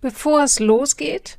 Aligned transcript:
Bevor 0.00 0.42
es 0.42 0.60
losgeht, 0.60 1.38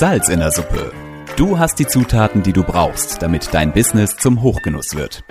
Salz 0.00 0.30
in 0.30 0.38
der 0.38 0.50
Suppe. 0.50 0.92
Du 1.36 1.58
hast 1.58 1.78
die 1.78 1.86
Zutaten, 1.86 2.42
die 2.42 2.54
du 2.54 2.62
brauchst, 2.62 3.20
damit 3.20 3.50
dein 3.52 3.72
Business 3.72 4.16
zum 4.16 4.40
Hochgenuss 4.40 4.94
wird. 4.94 5.24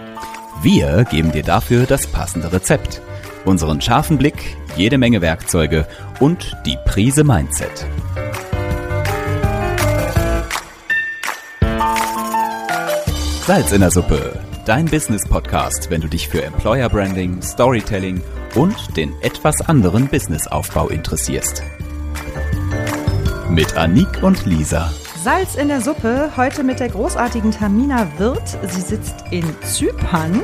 Wir 0.62 1.06
geben 1.06 1.32
dir 1.32 1.42
dafür 1.42 1.86
das 1.86 2.06
passende 2.06 2.54
Rezept, 2.54 3.02
unseren 3.46 3.82
scharfen 3.82 4.20
Blick, 4.20 4.58
jede 4.76 5.00
Menge 5.00 5.22
Werkzeuge 5.22 5.88
und 6.20 6.56
die 6.68 6.78
Prise 6.86 7.24
Mindset. 7.24 7.88
Salz 13.48 13.72
in 13.72 13.82
der 13.82 13.90
Suppe, 13.90 14.40
dein 14.70 14.86
Business-Podcast, 14.86 15.90
wenn 15.90 16.00
du 16.00 16.08
dich 16.08 16.28
für 16.28 16.44
Employer 16.44 16.90
Branding, 16.90 17.42
Storytelling 17.42 18.22
und 18.54 18.76
den 18.96 19.20
etwas 19.22 19.62
anderen 19.62 20.08
Businessaufbau 20.08 20.90
interessierst 20.90 21.64
mit 23.50 23.76
Anik 23.76 24.22
und 24.22 24.46
Lisa. 24.46 24.94
Salz 25.24 25.56
in 25.56 25.70
der 25.70 25.82
Suppe, 25.82 26.34
heute 26.38 26.64
mit 26.64 26.80
der 26.80 26.90
großartigen 26.90 27.50
Tamina 27.50 28.08
Wirth. 28.20 28.60
Sie 28.70 28.82
sitzt 28.82 29.16
in 29.32 29.44
Zypern, 29.64 30.44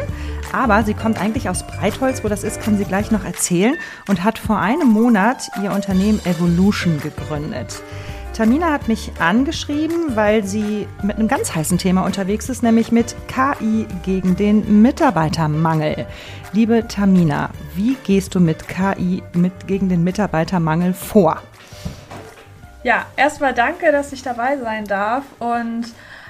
aber 0.51 0.83
sie 0.83 0.95
kommt 0.95 1.21
eigentlich 1.21 1.47
aus 1.47 1.67
Breitholz. 1.67 2.23
Wo 2.23 2.27
das 2.27 2.43
ist, 2.43 2.59
kann 2.61 2.79
sie 2.79 2.85
gleich 2.85 3.11
noch 3.11 3.23
erzählen 3.23 3.75
und 4.07 4.23
hat 4.23 4.39
vor 4.39 4.57
einem 4.57 4.87
Monat 4.87 5.51
ihr 5.61 5.71
Unternehmen 5.71 6.19
Evolution 6.25 6.99
gegründet. 6.99 7.79
Tamina 8.35 8.73
hat 8.73 8.89
mich 8.89 9.13
angeschrieben, 9.17 10.17
weil 10.17 10.43
sie 10.43 10.89
mit 11.01 11.15
einem 11.15 11.29
ganz 11.29 11.55
heißen 11.55 11.77
Thema 11.77 12.03
unterwegs 12.03 12.49
ist, 12.49 12.63
nämlich 12.63 12.91
mit 12.91 13.15
KI 13.29 13.87
gegen 14.03 14.35
den 14.35 14.81
Mitarbeitermangel. 14.81 16.05
Liebe 16.51 16.85
Tamina, 16.85 17.51
wie 17.75 17.95
gehst 18.03 18.35
du 18.35 18.41
mit 18.41 18.67
KI 18.67 19.23
mit 19.31 19.67
gegen 19.67 19.87
den 19.87 20.03
Mitarbeitermangel 20.03 20.93
vor? 20.93 21.41
Ja, 22.83 23.05
erstmal 23.15 23.53
danke, 23.53 23.93
dass 23.93 24.11
ich 24.11 24.21
dabei 24.21 24.57
sein 24.57 24.83
darf. 24.83 25.23
Und 25.39 25.85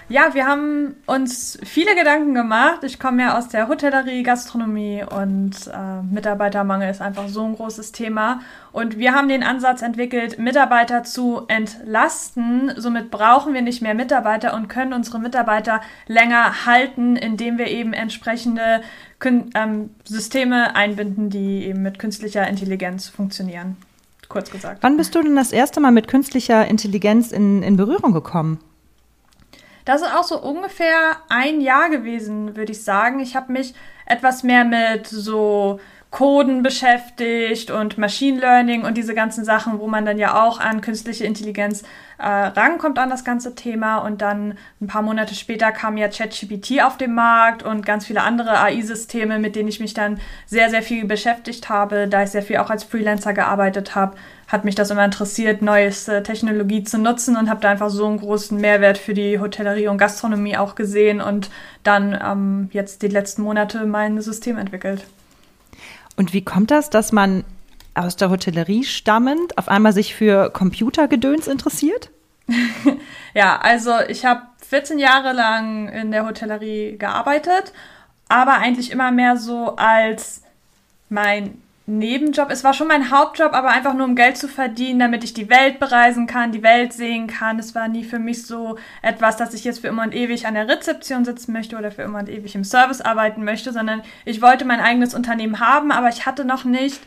ja, 0.08 0.34
wir 0.36 0.46
haben 0.46 0.96
uns 1.08 1.58
viele 1.64 1.96
Gedanken 1.96 2.36
gemacht. 2.36 2.84
Ich 2.84 3.00
komme 3.00 3.24
ja 3.24 3.38
aus 3.38 3.48
der 3.48 3.68
Hotellerie, 3.68 4.22
Gastronomie 4.22 5.04
und 5.04 5.56
äh, 5.68 6.04
Mitarbeitermangel 6.04 6.92
ist 6.92 7.02
einfach 7.02 7.28
so 7.28 7.44
ein 7.44 7.56
großes 7.56 7.92
Thema. 7.92 8.42
Und 8.72 9.00
wir 9.00 9.14
haben 9.14 9.30
den 9.30 9.42
Ansatz 9.42 9.82
entwickelt, 9.82 10.38
Mitarbeiter 10.38 11.04
zu 11.04 11.44
entlasten. 11.48 12.74
Somit 12.78 13.10
brauchen 13.10 13.56
wir 13.56 13.64
nicht 13.64 13.82
mehr 13.82 13.96
Mitarbeiter 13.96 14.54
und 14.54 14.68
können 14.68 14.94
unsere 14.94 15.20
Mitarbeiter 15.20 15.82
länger 16.06 16.68
halten, 16.68 17.16
indem 17.16 17.58
wir 17.58 17.68
eben 17.68 17.94
entsprechende 17.94 18.82
ähm, 19.24 19.90
Systeme 20.04 20.76
einbinden, 20.76 21.32
die 21.32 21.66
eben 21.66 21.82
mit 21.82 21.98
künstlicher 21.98 22.48
Intelligenz 22.48 23.10
funktionieren 23.10 23.78
kurz 24.28 24.50
gesagt. 24.50 24.80
Wann 24.82 24.98
bist 24.98 25.14
du 25.14 25.22
denn 25.22 25.36
das 25.36 25.52
erste 25.52 25.80
Mal 25.80 25.92
mit 25.92 26.08
künstlicher 26.08 26.68
Intelligenz 26.68 27.32
in, 27.32 27.62
in 27.62 27.78
Berührung 27.78 28.12
gekommen? 28.12 28.60
Das 29.86 30.02
ist 30.02 30.14
auch 30.14 30.24
so 30.24 30.42
ungefähr 30.42 31.18
ein 31.30 31.62
Jahr 31.62 31.90
gewesen, 31.90 32.56
würde 32.56 32.72
ich 32.72 32.84
sagen. 32.84 33.20
Ich 33.20 33.36
habe 33.36 33.52
mich 33.52 33.76
etwas 34.06 34.44
mehr 34.44 34.66
mit 34.66 35.08
so 35.08 35.80
Coden 36.12 36.64
beschäftigt 36.64 37.72
und 37.72 37.98
Machine 37.98 38.40
Learning 38.40 38.84
und 38.86 38.96
diese 38.96 39.14
ganzen 39.14 39.44
Sachen, 39.44 39.80
wo 39.80 39.88
man 39.88 40.06
dann 40.06 40.18
ja 40.18 40.46
auch 40.46 40.60
an 40.60 40.80
künstliche 40.80 41.26
Intelligenz 41.26 41.84
äh, 42.18 42.28
rankommt 42.28 42.98
an 43.00 43.10
das 43.10 43.26
ganze 43.26 43.56
Thema. 43.56 43.98
Und 43.98 44.22
dann 44.22 44.58
ein 44.80 44.88
paar 44.88 45.02
Monate 45.02 45.36
später 45.36 45.72
kam 45.72 45.98
ja 45.98 46.08
ChatGPT 46.08 46.82
auf 46.84 46.98
den 46.98 47.14
Markt 47.14 47.64
und 47.64 47.86
ganz 47.86 48.06
viele 48.06 48.22
andere 48.22 48.60
AI-Systeme, 48.60 49.40
mit 49.40 49.56
denen 49.56 49.68
ich 49.68 49.80
mich 49.80 49.94
dann 49.94 50.20
sehr, 50.46 50.70
sehr 50.70 50.82
viel 50.82 51.06
beschäftigt 51.06 51.68
habe. 51.68 52.08
Da 52.08 52.24
ich 52.24 52.30
sehr 52.30 52.44
viel 52.44 52.58
auch 52.58 52.70
als 52.70 52.86
Freelancer 52.86 53.34
gearbeitet 53.34 53.96
habe, 53.96 54.16
hat 54.48 54.64
mich 54.64 54.76
das 54.76 54.92
immer 54.92 55.04
interessiert, 55.04 55.62
neueste 55.62 56.24
Technologie 56.24 56.84
zu 56.84 56.98
nutzen 56.98 57.36
und 57.36 57.50
habe 57.50 57.60
da 57.60 57.72
einfach 57.72 57.90
so 57.90 58.06
einen 58.06 58.20
großen 58.20 58.58
Mehrwert 58.58 58.98
für 58.98 59.14
die 59.14 59.40
Hotellerie 59.40 59.88
und 59.88 59.98
Gastronomie 59.98 60.56
auch 60.56 60.76
gesehen 60.76 61.20
und 61.20 61.50
dann 61.84 62.18
ähm, 62.24 62.70
jetzt 62.72 63.02
die 63.02 63.08
letzten 63.08 63.42
Monate 63.42 63.86
mein 63.86 64.22
System 64.22 64.58
entwickelt. 64.58 65.06
Und 66.16 66.34
wie 66.34 66.44
kommt 66.44 66.72
das, 66.72 66.90
dass 66.90 67.12
man 67.12 67.44
aus 67.94 68.16
der 68.16 68.30
Hotellerie 68.30 68.84
stammend 68.84 69.58
auf 69.58 69.70
einmal 69.70 69.94
sich 69.94 70.16
für 70.16 70.50
Computergedöns 70.50 71.48
interessiert? 71.48 72.10
ja, 73.34 73.58
also 73.58 73.92
ich 74.08 74.26
habe 74.26 74.42
14 74.68 75.00
Jahre 75.00 75.34
lang 75.34 75.90
in 75.90 76.12
der 76.12 76.26
Hotellerie 76.26 76.98
gearbeitet, 76.98 77.74
aber 78.28 78.56
eigentlich 78.56 78.92
immer 78.92 79.12
mehr 79.12 79.38
so 79.38 79.76
als 79.76 80.42
mein 81.10 81.62
Nebenjob. 81.88 82.50
Es 82.50 82.64
war 82.64 82.74
schon 82.74 82.88
mein 82.88 83.12
Hauptjob, 83.12 83.54
aber 83.54 83.70
einfach 83.70 83.94
nur 83.94 84.06
um 84.08 84.16
Geld 84.16 84.38
zu 84.38 84.48
verdienen, 84.48 84.98
damit 84.98 85.24
ich 85.24 85.36
die 85.36 85.52
Welt 85.52 85.80
bereisen 85.80 86.26
kann, 86.26 86.52
die 86.52 86.64
Welt 86.64 86.94
sehen 86.94 87.28
kann. 87.28 87.60
Es 87.60 87.76
war 87.76 87.88
nie 87.88 88.04
für 88.04 88.18
mich 88.18 88.48
so 88.48 88.80
etwas, 89.04 89.38
dass 89.38 89.54
ich 89.54 89.64
jetzt 89.64 89.82
für 89.82 89.88
immer 89.88 90.02
und 90.02 90.16
ewig 90.16 90.48
an 90.48 90.56
der 90.56 90.68
Rezeption 90.68 91.26
sitzen 91.26 91.54
möchte 91.54 91.78
oder 91.78 91.92
für 91.92 92.02
immer 92.02 92.20
und 92.20 92.30
ewig 92.30 92.56
im 92.56 92.64
Service 92.64 93.02
arbeiten 93.02 93.44
möchte, 93.44 93.72
sondern 93.72 94.02
ich 94.26 94.42
wollte 94.42 94.66
mein 94.66 94.80
eigenes 94.80 95.14
Unternehmen 95.14 95.60
haben, 95.60 95.92
aber 95.92 96.10
ich 96.10 96.26
hatte 96.26 96.44
noch 96.44 96.64
nicht 96.64 97.02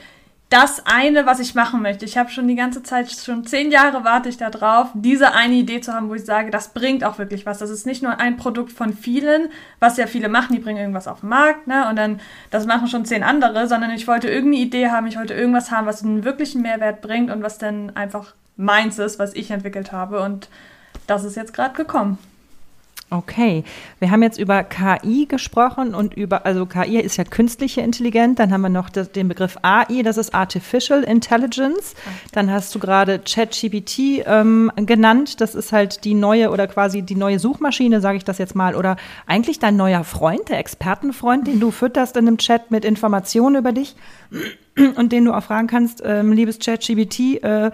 das 0.48 0.86
eine, 0.86 1.26
was 1.26 1.40
ich 1.40 1.54
machen 1.54 1.82
möchte. 1.82 2.06
Ich 2.06 2.16
habe 2.16 2.30
schon 2.30 2.48
die 2.48 2.54
ganze 2.54 2.82
Zeit, 2.82 3.10
schon 3.10 3.44
zehn 3.44 3.70
Jahre 3.70 4.02
warte 4.04 4.30
ich 4.30 4.38
da 4.38 4.48
drauf, 4.48 4.88
diese 4.94 5.34
eine 5.34 5.54
Idee 5.54 5.82
zu 5.82 5.92
haben, 5.92 6.08
wo 6.08 6.14
ich 6.14 6.24
sage, 6.24 6.50
das 6.50 6.72
bringt 6.72 7.04
auch 7.04 7.18
wirklich 7.18 7.44
was. 7.44 7.58
Das 7.58 7.68
ist 7.68 7.84
nicht 7.84 8.02
nur 8.02 8.18
ein 8.18 8.38
Produkt 8.38 8.72
von 8.72 8.94
vielen, 8.94 9.50
was 9.78 9.98
ja 9.98 10.06
viele 10.06 10.30
machen, 10.30 10.54
die 10.54 10.60
bringen 10.60 10.78
irgendwas 10.78 11.06
auf 11.06 11.20
den 11.20 11.28
Markt, 11.28 11.66
ne? 11.66 11.86
Und 11.90 11.96
dann, 11.96 12.20
das 12.50 12.64
machen 12.64 12.88
schon 12.88 13.04
zehn 13.04 13.22
andere, 13.22 13.68
sondern 13.68 13.90
ich 13.90 14.08
wollte 14.08 14.28
irgendeine 14.28 14.64
Idee 14.64 14.88
haben, 14.88 15.06
ich 15.06 15.18
wollte 15.18 15.34
irgendwas 15.34 15.70
haben, 15.70 15.86
was 15.86 16.02
einen 16.02 16.24
wirklichen 16.24 16.62
Mehrwert 16.62 17.02
bringt 17.02 17.30
und 17.30 17.42
was 17.42 17.58
dann 17.58 17.94
einfach 17.94 18.34
meins 18.56 18.98
ist, 18.98 19.18
was 19.18 19.34
ich 19.34 19.50
entwickelt 19.50 19.92
habe. 19.92 20.20
Und 20.20 20.48
das 21.06 21.24
ist 21.24 21.36
jetzt 21.36 21.52
gerade 21.52 21.74
gekommen. 21.74 22.18
Okay, 23.10 23.64
wir 24.00 24.10
haben 24.10 24.22
jetzt 24.22 24.38
über 24.38 24.62
KI 24.64 25.24
gesprochen 25.24 25.94
und 25.94 26.12
über, 26.12 26.44
also 26.44 26.66
KI 26.66 27.00
ist 27.00 27.16
ja 27.16 27.24
künstliche 27.24 27.80
Intelligenz, 27.80 28.36
dann 28.36 28.52
haben 28.52 28.60
wir 28.60 28.68
noch 28.68 28.90
das, 28.90 29.10
den 29.12 29.28
Begriff 29.28 29.56
AI, 29.62 30.02
das 30.02 30.18
ist 30.18 30.34
Artificial 30.34 31.04
Intelligence. 31.04 31.94
Dann 32.32 32.52
hast 32.52 32.74
du 32.74 32.78
gerade 32.78 33.18
ChatGPT 33.18 34.26
ähm, 34.26 34.70
genannt, 34.76 35.40
das 35.40 35.54
ist 35.54 35.72
halt 35.72 36.04
die 36.04 36.12
neue 36.12 36.50
oder 36.50 36.66
quasi 36.66 37.00
die 37.00 37.14
neue 37.14 37.38
Suchmaschine, 37.38 38.02
sage 38.02 38.18
ich 38.18 38.24
das 38.24 38.36
jetzt 38.36 38.54
mal, 38.54 38.74
oder 38.74 38.98
eigentlich 39.26 39.58
dein 39.58 39.76
neuer 39.76 40.04
Freund, 40.04 40.50
der 40.50 40.58
Expertenfreund, 40.58 41.46
den 41.46 41.60
du 41.60 41.70
fütterst 41.70 42.14
in 42.18 42.28
einem 42.28 42.36
Chat 42.36 42.70
mit 42.70 42.84
Informationen 42.84 43.56
über 43.56 43.72
dich 43.72 43.96
und 44.96 45.12
den 45.12 45.24
du 45.24 45.32
auch 45.32 45.42
fragen 45.42 45.66
kannst, 45.66 46.02
ähm, 46.04 46.32
liebes 46.32 46.58
ChatGPT, 46.58 47.42
äh, 47.42 47.70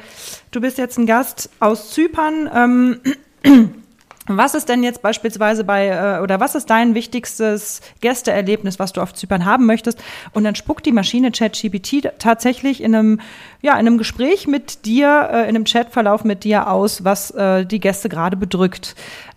du 0.52 0.60
bist 0.60 0.78
jetzt 0.78 0.96
ein 0.96 1.06
Gast 1.06 1.50
aus 1.58 1.90
Zypern. 1.90 2.48
Ähm, 2.54 3.00
was 4.26 4.54
ist 4.54 4.68
denn 4.68 4.82
jetzt 4.82 5.02
beispielsweise 5.02 5.64
bei, 5.64 5.88
äh, 5.88 6.22
oder 6.22 6.40
was 6.40 6.54
ist 6.54 6.70
dein 6.70 6.94
wichtigstes 6.94 7.82
Gästeerlebnis, 8.00 8.78
was 8.78 8.92
du 8.92 9.02
auf 9.02 9.12
Zypern 9.12 9.44
haben 9.44 9.66
möchtest? 9.66 10.02
Und 10.32 10.44
dann 10.44 10.54
spuckt 10.54 10.86
die 10.86 10.92
Maschine 10.92 11.30
ChatGPT 11.30 12.08
tatsächlich 12.18 12.82
in 12.82 12.94
einem, 12.94 13.20
ja, 13.60 13.72
in 13.74 13.80
einem 13.80 13.98
Gespräch 13.98 14.46
mit 14.46 14.86
dir, 14.86 15.28
äh, 15.30 15.42
in 15.42 15.50
einem 15.50 15.64
Chatverlauf 15.64 16.24
mit 16.24 16.44
dir 16.44 16.70
aus, 16.70 17.04
was 17.04 17.30
äh, 17.32 17.66
die 17.66 17.80
Gäste 17.80 18.08
gerade 18.08 18.36
bedrückt. 18.36 18.94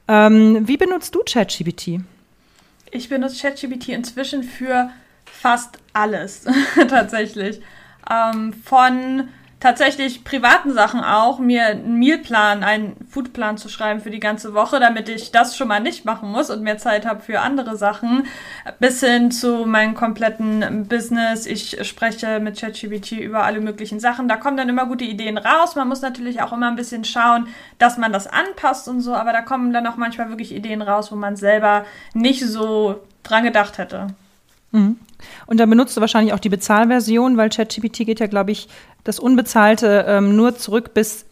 Ähm, 0.08 0.68
wie 0.68 0.78
benutzt 0.78 1.16
du 1.16 1.20
ChatGPT? 1.20 2.00
Ich 2.92 3.10
benutze 3.10 3.42
ChatGPT 3.42 3.90
inzwischen 3.90 4.44
für 4.44 4.90
fast 5.26 5.80
alles, 5.92 6.46
tatsächlich. 6.90 7.62
Ähm, 8.10 8.54
von 8.54 9.28
tatsächlich 9.60 10.24
privaten 10.24 10.72
Sachen 10.72 11.04
auch, 11.04 11.40
mir 11.40 11.66
einen 11.66 11.98
Mealplan, 11.98 12.64
einen 12.64 12.96
Foodplan 13.10 13.58
zu 13.58 13.70
schreiben 13.70 14.02
für 14.02 14.12
die 14.12 14.20
ganze 14.20 14.54
Woche, 14.54 14.80
damit 14.80 15.10
ich 15.10 15.32
das 15.32 15.58
schon 15.58 15.68
mal 15.68 15.80
nicht 15.80 16.06
machen 16.06 16.32
muss 16.32 16.50
und 16.50 16.62
mehr 16.62 16.78
Zeit 16.78 17.06
habe 17.06 17.22
für 17.22 17.40
andere 17.40 17.76
Sachen, 17.76 18.28
bis 18.80 19.00
hin 19.00 19.32
zu 19.32 19.66
meinem 19.66 19.96
kompletten 19.96 20.88
Business. 20.88 21.48
Ich 21.48 21.78
spreche 21.88 22.40
mit 22.40 22.60
ChatGPT 22.60 23.14
über 23.14 23.44
alle 23.44 23.60
möglichen 23.60 24.00
Sachen. 24.00 24.28
Da 24.28 24.38
kommen 24.38 24.58
dann 24.58 24.70
immer 24.70 24.86
gute 24.86 25.06
Ideen 25.06 25.38
raus. 25.38 25.76
Man 25.76 25.88
muss 25.88 26.02
natürlich 26.02 26.42
auch 26.42 26.54
immer 26.54 26.68
ein 26.68 26.76
bisschen 26.76 27.04
schauen, 27.04 27.48
dass 27.80 27.98
man 27.98 28.14
das 28.14 28.28
anpasst 28.28 28.88
und 28.88 29.02
so, 29.02 29.16
aber 29.16 29.34
da 29.34 29.42
kommen 29.42 29.74
dann 29.74 29.88
auch 29.88 29.98
manchmal 29.98 30.30
wirklich 30.30 30.54
Ideen 30.54 30.84
raus, 30.84 31.12
wo 31.12 31.16
man 31.16 31.36
selber 31.36 31.86
nicht 32.14 32.46
so 32.46 33.02
dran 33.24 33.44
gedacht 33.44 33.80
hätte. 33.80 34.08
Mhm. 34.72 34.98
Und 35.48 35.60
dann 35.60 35.70
benutzt 35.70 35.98
du 35.98 36.02
wahrscheinlich 36.02 36.34
auch 36.34 36.40
die 36.40 36.50
Bezahlversion, 36.50 37.38
weil 37.38 37.50
ChatGPT 37.50 38.06
geht 38.06 38.20
ja, 38.20 38.28
glaube 38.28 38.52
ich, 38.52 38.68
das 39.04 39.20
Unbezahlte 39.20 40.06
ähm, 40.08 40.36
nur 40.36 40.56
zurück 40.56 40.94
bis, 40.94 41.26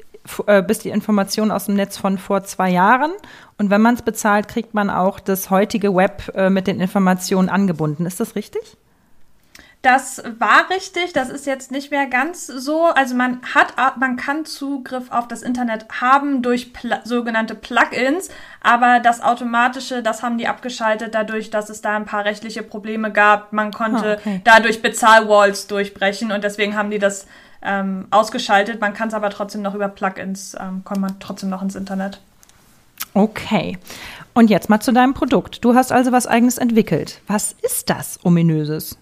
äh, 0.47 0.63
bis 0.63 0.79
die 0.79 0.89
Information 0.89 1.51
aus 1.51 1.65
dem 1.65 1.75
Netz 1.75 1.97
von 1.97 2.17
vor 2.17 2.43
zwei 2.43 2.71
Jahren. 2.71 3.11
Und 3.57 3.69
wenn 3.69 3.81
man 3.81 3.95
es 3.95 4.01
bezahlt, 4.01 4.47
kriegt 4.47 4.73
man 4.73 4.89
auch 4.89 5.19
das 5.19 5.49
heutige 5.49 5.93
Web 5.95 6.31
äh, 6.35 6.49
mit 6.49 6.67
den 6.67 6.79
Informationen 6.79 7.49
angebunden. 7.49 8.05
Ist 8.05 8.19
das 8.19 8.35
richtig? 8.35 8.77
Das 9.85 10.23
war 10.39 10.67
richtig, 10.71 11.13
das 11.13 11.29
ist 11.29 11.45
jetzt 11.45 11.71
nicht 11.71 11.91
mehr 11.91 12.07
ganz 12.07 12.47
so. 12.47 12.85
Also 12.85 13.13
man 13.13 13.39
hat, 13.53 13.75
man 13.99 14.15
kann 14.15 14.43
Zugriff 14.43 15.11
auf 15.11 15.27
das 15.27 15.43
Internet 15.43 15.85
haben 16.01 16.41
durch 16.41 16.73
Pl 16.73 17.01
sogenannte 17.03 17.53
Plugins, 17.53 18.29
aber 18.61 18.99
das 18.99 19.21
automatische, 19.21 20.01
das 20.01 20.23
haben 20.23 20.39
die 20.39 20.47
abgeschaltet, 20.47 21.13
dadurch, 21.13 21.51
dass 21.51 21.69
es 21.69 21.81
da 21.81 21.95
ein 21.95 22.05
paar 22.05 22.25
rechtliche 22.25 22.63
Probleme 22.63 23.11
gab. 23.11 23.53
Man 23.53 23.71
konnte 23.71 24.17
oh, 24.17 24.19
okay. 24.19 24.41
dadurch 24.43 24.81
Bezahlwalls 24.81 25.67
durchbrechen 25.67 26.31
und 26.31 26.43
deswegen 26.43 26.75
haben 26.75 26.89
die 26.89 26.97
das 26.97 27.27
ähm, 27.61 28.07
ausgeschaltet. 28.09 28.81
Man 28.81 28.95
kann 28.95 29.09
es 29.09 29.13
aber 29.13 29.29
trotzdem 29.29 29.61
noch 29.61 29.75
über 29.75 29.88
Plugins, 29.88 30.55
ähm, 30.59 30.81
kommt 30.83 31.01
man 31.01 31.19
trotzdem 31.19 31.51
noch 31.51 31.61
ins 31.61 31.75
Internet. 31.75 32.19
Okay. 33.13 33.77
Und 34.33 34.49
jetzt 34.49 34.67
mal 34.67 34.79
zu 34.79 34.93
deinem 34.93 35.13
Produkt. 35.13 35.63
Du 35.63 35.75
hast 35.75 35.91
also 35.91 36.11
was 36.11 36.25
eigenes 36.25 36.57
entwickelt. 36.57 37.21
Was 37.27 37.55
ist 37.61 37.91
das 37.91 38.19
ominöses? 38.25 38.97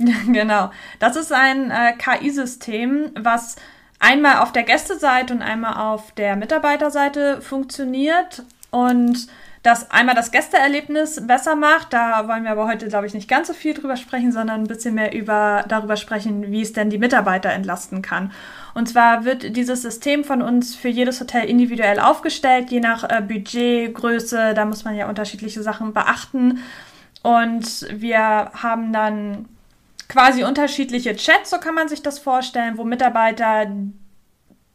genau. 0.26 0.70
Das 0.98 1.16
ist 1.16 1.32
ein 1.32 1.70
äh, 1.70 1.92
KI-System, 1.92 3.12
was 3.18 3.56
einmal 3.98 4.38
auf 4.38 4.52
der 4.52 4.62
Gästeseite 4.62 5.34
und 5.34 5.42
einmal 5.42 5.74
auf 5.74 6.12
der 6.12 6.36
Mitarbeiterseite 6.36 7.42
funktioniert 7.42 8.44
und 8.70 9.28
das 9.62 9.90
einmal 9.90 10.14
das 10.14 10.30
Gästeerlebnis 10.30 11.26
besser 11.26 11.54
macht. 11.54 11.92
Da 11.92 12.26
wollen 12.26 12.44
wir 12.44 12.52
aber 12.52 12.66
heute, 12.66 12.88
glaube 12.88 13.06
ich, 13.06 13.12
nicht 13.12 13.28
ganz 13.28 13.48
so 13.48 13.52
viel 13.52 13.74
drüber 13.74 13.96
sprechen, 13.96 14.32
sondern 14.32 14.62
ein 14.62 14.66
bisschen 14.66 14.94
mehr 14.94 15.12
über, 15.12 15.66
darüber 15.68 15.96
sprechen, 15.96 16.50
wie 16.50 16.62
es 16.62 16.72
denn 16.72 16.88
die 16.88 16.96
Mitarbeiter 16.96 17.50
entlasten 17.50 18.00
kann. 18.00 18.32
Und 18.72 18.88
zwar 18.88 19.26
wird 19.26 19.54
dieses 19.54 19.82
System 19.82 20.24
von 20.24 20.40
uns 20.40 20.74
für 20.74 20.88
jedes 20.88 21.20
Hotel 21.20 21.44
individuell 21.46 22.00
aufgestellt, 22.00 22.70
je 22.70 22.80
nach 22.80 23.04
äh, 23.04 23.20
Budget, 23.20 23.92
Größe. 23.92 24.54
Da 24.54 24.64
muss 24.64 24.84
man 24.84 24.96
ja 24.96 25.10
unterschiedliche 25.10 25.62
Sachen 25.62 25.92
beachten. 25.92 26.60
Und 27.22 27.86
wir 27.92 28.50
haben 28.54 28.94
dann 28.94 29.46
quasi 30.10 30.44
unterschiedliche 30.44 31.14
Chats, 31.14 31.50
so 31.50 31.58
kann 31.58 31.74
man 31.74 31.88
sich 31.88 32.02
das 32.02 32.18
vorstellen, 32.18 32.76
wo 32.76 32.84
Mitarbeiter 32.84 33.70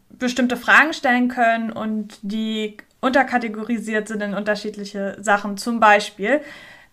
bestimmte 0.09 0.55
Fragen 0.55 0.93
stellen 0.93 1.27
können 1.27 1.71
und 1.71 2.17
die 2.21 2.77
unterkategorisiert 3.01 4.07
sind 4.07 4.21
in 4.21 4.33
unterschiedliche 4.33 5.17
Sachen. 5.19 5.57
Zum 5.57 5.81
Beispiel, 5.81 6.39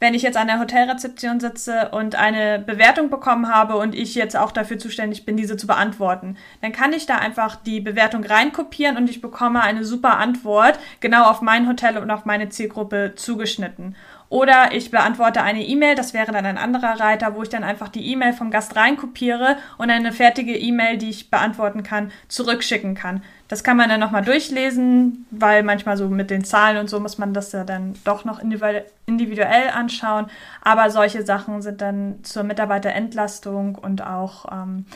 wenn 0.00 0.14
ich 0.14 0.22
jetzt 0.22 0.36
an 0.36 0.48
der 0.48 0.58
Hotelrezeption 0.58 1.38
sitze 1.38 1.90
und 1.92 2.16
eine 2.16 2.58
Bewertung 2.58 3.10
bekommen 3.10 3.48
habe 3.48 3.76
und 3.76 3.94
ich 3.94 4.16
jetzt 4.16 4.36
auch 4.36 4.50
dafür 4.50 4.76
zuständig 4.76 5.24
bin, 5.24 5.36
diese 5.36 5.56
zu 5.56 5.68
beantworten, 5.68 6.36
dann 6.60 6.72
kann 6.72 6.92
ich 6.92 7.06
da 7.06 7.18
einfach 7.18 7.54
die 7.54 7.80
Bewertung 7.80 8.24
reinkopieren 8.24 8.96
und 8.96 9.08
ich 9.08 9.20
bekomme 9.20 9.62
eine 9.62 9.84
super 9.84 10.18
Antwort, 10.18 10.80
genau 10.98 11.30
auf 11.30 11.40
mein 11.40 11.68
Hotel 11.68 11.98
und 11.98 12.10
auf 12.10 12.24
meine 12.24 12.48
Zielgruppe 12.48 13.12
zugeschnitten. 13.14 13.94
Oder 14.32 14.72
ich 14.72 14.90
beantworte 14.90 15.42
eine 15.42 15.62
E-Mail, 15.62 15.94
das 15.94 16.14
wäre 16.14 16.32
dann 16.32 16.46
ein 16.46 16.56
anderer 16.56 16.98
Reiter, 16.98 17.34
wo 17.34 17.42
ich 17.42 17.50
dann 17.50 17.64
einfach 17.64 17.90
die 17.90 18.10
E-Mail 18.10 18.32
vom 18.32 18.50
Gast 18.50 18.74
reinkopiere 18.76 19.58
und 19.76 19.90
eine 19.90 20.10
fertige 20.10 20.56
E-Mail, 20.56 20.96
die 20.96 21.10
ich 21.10 21.30
beantworten 21.30 21.82
kann, 21.82 22.10
zurückschicken 22.28 22.94
kann. 22.94 23.22
Das 23.52 23.62
kann 23.62 23.76
man 23.76 23.90
dann 23.90 24.00
nochmal 24.00 24.24
durchlesen, 24.24 25.26
weil 25.30 25.62
manchmal 25.62 25.98
so 25.98 26.08
mit 26.08 26.30
den 26.30 26.42
Zahlen 26.42 26.78
und 26.78 26.88
so 26.88 26.98
muss 27.00 27.18
man 27.18 27.34
das 27.34 27.52
ja 27.52 27.64
dann 27.64 27.92
doch 28.02 28.24
noch 28.24 28.38
individuell 28.38 29.68
anschauen. 29.68 30.30
Aber 30.62 30.88
solche 30.88 31.22
Sachen 31.22 31.60
sind 31.60 31.82
dann 31.82 32.20
zur 32.22 32.44
Mitarbeiterentlastung 32.44 33.74
und 33.74 34.02
auch 34.06 34.46
ähm, 34.50 34.86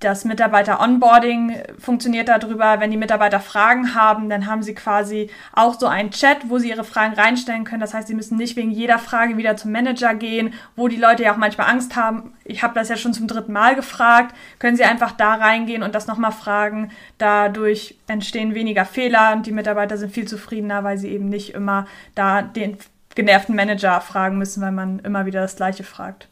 das 0.00 0.24
Mitarbeiter-Onboarding 0.24 1.56
funktioniert 1.78 2.28
darüber. 2.28 2.80
Wenn 2.80 2.90
die 2.90 2.96
Mitarbeiter 2.96 3.38
Fragen 3.38 3.94
haben, 3.94 4.30
dann 4.30 4.46
haben 4.46 4.62
sie 4.62 4.74
quasi 4.74 5.28
auch 5.52 5.78
so 5.78 5.86
einen 5.86 6.10
Chat, 6.10 6.48
wo 6.48 6.58
sie 6.58 6.70
ihre 6.70 6.84
Fragen 6.84 7.12
reinstellen 7.12 7.64
können. 7.64 7.82
Das 7.82 7.92
heißt, 7.92 8.08
sie 8.08 8.14
müssen 8.14 8.38
nicht 8.38 8.56
wegen 8.56 8.70
jeder 8.70 8.98
Frage 8.98 9.36
wieder 9.36 9.58
zum 9.58 9.72
Manager 9.72 10.14
gehen, 10.14 10.54
wo 10.74 10.88
die 10.88 10.96
Leute 10.96 11.24
ja 11.24 11.34
auch 11.34 11.38
manchmal 11.38 11.68
Angst 11.68 11.96
haben. 11.96 12.32
Ich 12.44 12.62
habe 12.62 12.72
das 12.72 12.88
ja 12.88 12.96
schon 12.96 13.12
zum 13.12 13.26
dritten 13.26 13.52
Mal 13.52 13.74
gefragt. 13.74 14.34
Können 14.58 14.78
sie 14.78 14.84
einfach 14.84 15.12
da 15.12 15.34
reingehen 15.34 15.82
und 15.82 15.94
das 15.94 16.06
nochmal 16.06 16.32
fragen. 16.32 16.92
Dadurch 17.18 17.96
entstehen 18.08 18.54
weniger 18.54 18.84
Fehler 18.84 19.32
und 19.34 19.46
die 19.46 19.52
Mitarbeiter 19.52 19.96
sind 19.96 20.12
viel 20.12 20.26
zufriedener, 20.26 20.84
weil 20.84 20.98
sie 20.98 21.10
eben 21.10 21.28
nicht 21.28 21.54
immer 21.54 21.86
da 22.14 22.42
den 22.42 22.78
genervten 23.14 23.56
Manager 23.56 24.00
fragen 24.00 24.38
müssen, 24.38 24.62
weil 24.62 24.72
man 24.72 24.98
immer 25.00 25.26
wieder 25.26 25.40
das 25.40 25.56
Gleiche 25.56 25.84
fragt. 25.84 26.28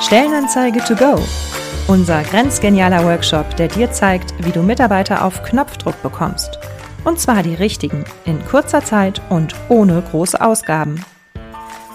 Stellenanzeige 0.00 0.80
to 0.84 0.94
go. 0.96 1.22
Unser 1.86 2.22
grenzgenialer 2.22 3.04
Workshop, 3.04 3.56
der 3.56 3.68
dir 3.68 3.90
zeigt, 3.90 4.32
wie 4.44 4.52
du 4.52 4.62
Mitarbeiter 4.62 5.24
auf 5.24 5.42
Knopfdruck 5.42 6.00
bekommst. 6.02 6.58
Und 7.04 7.18
zwar 7.18 7.42
die 7.42 7.54
richtigen, 7.54 8.04
in 8.24 8.44
kurzer 8.46 8.84
Zeit 8.84 9.20
und 9.28 9.54
ohne 9.68 10.02
große 10.02 10.40
Ausgaben. 10.40 11.04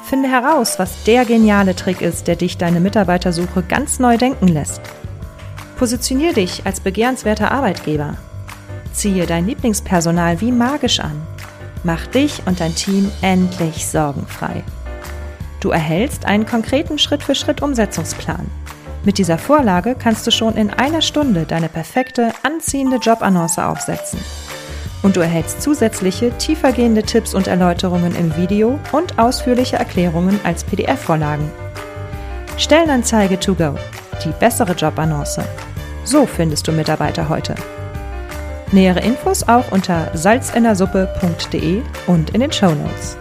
Finde 0.08 0.30
heraus, 0.30 0.78
was 0.78 1.04
der 1.06 1.26
geniale 1.26 1.76
Trick 1.76 2.02
ist, 2.02 2.28
der 2.28 2.36
dich 2.36 2.60
deine 2.60 2.80
Mitarbeitersuche 2.80 3.64
ganz 3.64 3.98
neu 3.98 4.18
denken 4.18 4.48
lässt. 4.48 4.80
Positionier 5.80 6.32
dich 6.32 6.64
als 6.64 6.80
begehrenswerter 6.80 7.52
Arbeitgeber. 7.52 8.16
Ziehe 8.94 9.26
dein 9.26 9.48
Lieblingspersonal 9.48 10.42
wie 10.42 10.52
magisch 10.52 11.00
an. 11.00 11.26
Mach 11.84 12.06
dich 12.06 12.44
und 12.46 12.60
dein 12.60 12.76
Team 12.76 13.12
endlich 13.24 13.88
sorgenfrei. 13.88 14.64
Du 15.60 15.72
erhältst 15.72 16.26
einen 16.26 16.46
konkreten 16.46 17.00
Schritt-für-Schritt-Umsetzungsplan. 17.00 18.46
Mit 19.06 19.18
dieser 19.18 19.40
Vorlage 19.40 19.96
kannst 19.96 20.28
du 20.28 20.32
schon 20.32 20.56
in 20.56 20.70
einer 20.70 21.02
Stunde 21.02 21.46
deine 21.46 21.68
perfekte, 21.68 22.32
anziehende 22.44 22.98
Jobannonce 22.98 23.58
aufsetzen 23.58 24.20
und 25.06 25.16
du 25.16 25.22
erhältst 25.22 25.62
zusätzliche 25.62 26.36
tiefergehende 26.40 27.04
Tipps 27.04 27.36
und 27.36 27.46
Erläuterungen 27.46 28.16
im 28.16 28.36
Video 28.38 28.80
und 28.92 29.20
ausführliche 29.20 29.76
Erklärungen 29.76 30.40
als 30.44 30.64
PDF-Vorlagen. 30.64 31.52
Stellenanzeige 32.58 33.40
to 33.40 33.54
go. 33.54 33.76
Die 34.24 34.32
bessere 34.40 34.74
Jobannonce. 34.74 35.42
So 36.06 36.26
findest 36.26 36.68
du 36.68 36.72
Mitarbeiter 36.72 37.30
heute. 37.30 37.54
Nähere 38.72 39.02
Infos 39.02 39.48
auch 39.48 39.72
unter 39.72 40.10
salzinnersuppe.de 40.16 41.84
und 42.08 42.32
in 42.32 42.42
den 42.42 42.52
Show 42.52 42.74
Notes. 42.74 43.16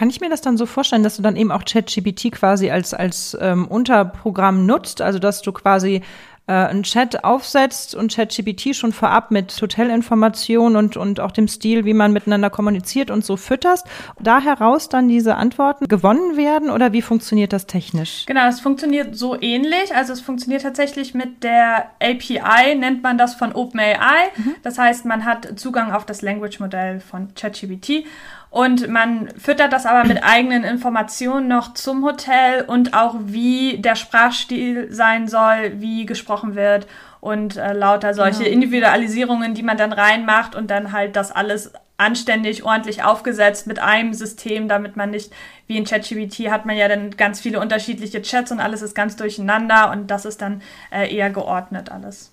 Kann 0.00 0.08
ich 0.08 0.22
mir 0.22 0.30
das 0.30 0.40
dann 0.40 0.56
so 0.56 0.64
vorstellen, 0.64 1.02
dass 1.02 1.16
du 1.16 1.22
dann 1.22 1.36
eben 1.36 1.52
auch 1.52 1.62
ChatGPT 1.62 2.32
quasi 2.32 2.70
als, 2.70 2.94
als 2.94 3.36
ähm, 3.38 3.68
Unterprogramm 3.68 4.64
nutzt? 4.64 5.02
Also, 5.02 5.18
dass 5.18 5.42
du 5.42 5.52
quasi 5.52 6.00
äh, 6.46 6.52
einen 6.52 6.84
Chat 6.84 7.22
aufsetzt 7.22 7.94
und 7.94 8.10
ChatGPT 8.10 8.74
schon 8.74 8.94
vorab 8.94 9.30
mit 9.30 9.52
Hotelinformationen 9.60 10.76
und, 10.76 10.96
und 10.96 11.20
auch 11.20 11.32
dem 11.32 11.48
Stil, 11.48 11.84
wie 11.84 11.92
man 11.92 12.14
miteinander 12.14 12.48
kommuniziert 12.48 13.10
und 13.10 13.26
so 13.26 13.36
fütterst, 13.36 13.86
da 14.18 14.40
heraus 14.40 14.88
dann 14.88 15.06
diese 15.06 15.36
Antworten 15.36 15.86
gewonnen 15.86 16.38
werden 16.38 16.70
oder 16.70 16.94
wie 16.94 17.02
funktioniert 17.02 17.52
das 17.52 17.66
technisch? 17.66 18.24
Genau, 18.24 18.48
es 18.48 18.58
funktioniert 18.58 19.14
so 19.14 19.38
ähnlich. 19.38 19.94
Also 19.94 20.14
es 20.14 20.22
funktioniert 20.22 20.62
tatsächlich 20.62 21.12
mit 21.12 21.44
der 21.44 21.90
API, 22.00 22.74
nennt 22.74 23.02
man 23.02 23.18
das 23.18 23.34
von 23.34 23.52
OpenAI. 23.52 24.30
Mhm. 24.34 24.54
Das 24.62 24.78
heißt, 24.78 25.04
man 25.04 25.26
hat 25.26 25.60
Zugang 25.60 25.92
auf 25.92 26.06
das 26.06 26.22
Language-Modell 26.22 27.00
von 27.00 27.34
ChatGPT 27.34 28.06
und 28.50 28.88
man 28.88 29.28
füttert 29.38 29.72
das 29.72 29.86
aber 29.86 30.06
mit 30.06 30.24
eigenen 30.24 30.64
Informationen 30.64 31.46
noch 31.46 31.74
zum 31.74 32.04
Hotel 32.04 32.64
und 32.66 32.94
auch 32.94 33.14
wie 33.24 33.78
der 33.78 33.94
Sprachstil 33.94 34.92
sein 34.92 35.28
soll, 35.28 35.74
wie 35.80 36.04
gesprochen 36.04 36.56
wird 36.56 36.88
und 37.20 37.56
äh, 37.56 37.72
lauter 37.72 38.12
solche 38.12 38.44
ja. 38.44 38.50
Individualisierungen, 38.50 39.54
die 39.54 39.62
man 39.62 39.76
dann 39.76 39.92
reinmacht 39.92 40.56
und 40.56 40.68
dann 40.70 40.90
halt 40.90 41.14
das 41.14 41.30
alles 41.30 41.72
anständig, 41.96 42.64
ordentlich 42.64 43.04
aufgesetzt 43.04 43.68
mit 43.68 43.78
einem 43.78 44.14
System, 44.14 44.66
damit 44.66 44.96
man 44.96 45.10
nicht, 45.10 45.32
wie 45.68 45.76
in 45.76 45.84
ChatGPT 45.84 46.50
hat 46.50 46.66
man 46.66 46.76
ja 46.76 46.88
dann 46.88 47.10
ganz 47.12 47.40
viele 47.40 47.60
unterschiedliche 47.60 48.22
Chats 48.22 48.50
und 48.50 48.58
alles 48.58 48.82
ist 48.82 48.94
ganz 48.94 49.14
durcheinander 49.14 49.92
und 49.92 50.10
das 50.10 50.24
ist 50.24 50.42
dann 50.42 50.62
äh, 50.90 51.14
eher 51.14 51.30
geordnet 51.30 51.92
alles. 51.92 52.32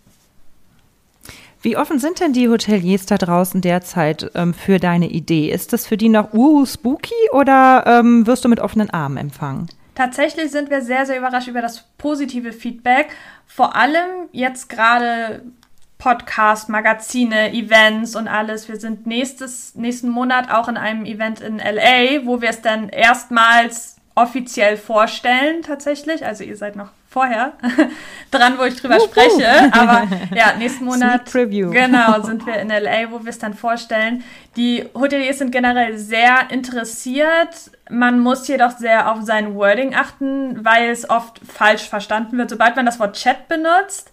Wie 1.61 1.75
offen 1.75 1.99
sind 1.99 2.19
denn 2.19 2.33
die 2.33 2.49
Hoteliers 2.49 3.07
da 3.07 3.17
draußen 3.17 3.61
derzeit 3.61 4.29
ähm, 4.35 4.53
für 4.53 4.79
deine 4.79 5.09
Idee? 5.09 5.49
Ist 5.49 5.73
das 5.73 5.87
für 5.87 5.97
die 5.97 6.09
noch 6.09 6.33
uh, 6.33 6.65
spooky 6.65 7.15
oder 7.31 7.83
ähm, 7.87 8.27
wirst 8.27 8.45
du 8.45 8.49
mit 8.49 8.59
offenen 8.59 8.89
Armen 8.91 9.17
empfangen? 9.17 9.67
Tatsächlich 9.95 10.51
sind 10.51 10.69
wir 10.69 10.81
sehr, 10.81 11.07
sehr 11.07 11.17
überrascht 11.17 11.47
über 11.47 11.61
das 11.61 11.83
positive 11.97 12.53
Feedback. 12.53 13.07
Vor 13.47 13.75
allem 13.75 14.29
jetzt 14.31 14.69
gerade 14.69 15.41
Podcast, 15.97 16.69
Magazine, 16.69 17.51
Events 17.51 18.15
und 18.15 18.27
alles. 18.27 18.69
Wir 18.69 18.79
sind 18.79 19.07
nächstes, 19.07 19.73
nächsten 19.73 20.09
Monat 20.09 20.51
auch 20.51 20.67
in 20.67 20.77
einem 20.77 21.05
Event 21.05 21.41
in 21.41 21.57
LA, 21.57 22.25
wo 22.25 22.39
wir 22.41 22.49
es 22.49 22.61
dann 22.61 22.89
erstmals 22.89 23.97
offiziell 24.13 24.77
vorstellen 24.77 25.63
tatsächlich. 25.63 26.23
Also 26.23 26.43
ihr 26.43 26.55
seid 26.55 26.75
noch 26.75 26.89
vorher 27.09 27.53
dran, 28.31 28.57
wo 28.57 28.63
ich 28.63 28.75
drüber 28.75 28.99
spreche. 28.99 29.71
Aber 29.71 30.07
ja, 30.35 30.53
nächsten 30.57 30.85
Monat 30.85 31.31
genau 31.31 32.21
sind 32.23 32.45
wir 32.45 32.55
in 32.55 32.69
LA, 32.69 33.11
wo 33.11 33.23
wir 33.23 33.29
es 33.29 33.39
dann 33.39 33.53
vorstellen. 33.53 34.23
Die 34.55 34.85
Hoteliers 34.93 35.37
sind 35.37 35.51
generell 35.51 35.97
sehr 35.97 36.49
interessiert. 36.49 37.71
Man 37.89 38.19
muss 38.19 38.47
jedoch 38.47 38.71
sehr 38.71 39.11
auf 39.11 39.21
sein 39.21 39.55
Wording 39.55 39.95
achten, 39.95 40.63
weil 40.65 40.89
es 40.89 41.09
oft 41.09 41.39
falsch 41.39 41.87
verstanden 41.87 42.37
wird. 42.37 42.49
Sobald 42.49 42.75
man 42.75 42.85
das 42.85 42.99
Wort 42.99 43.15
Chat 43.15 43.47
benutzt, 43.47 44.11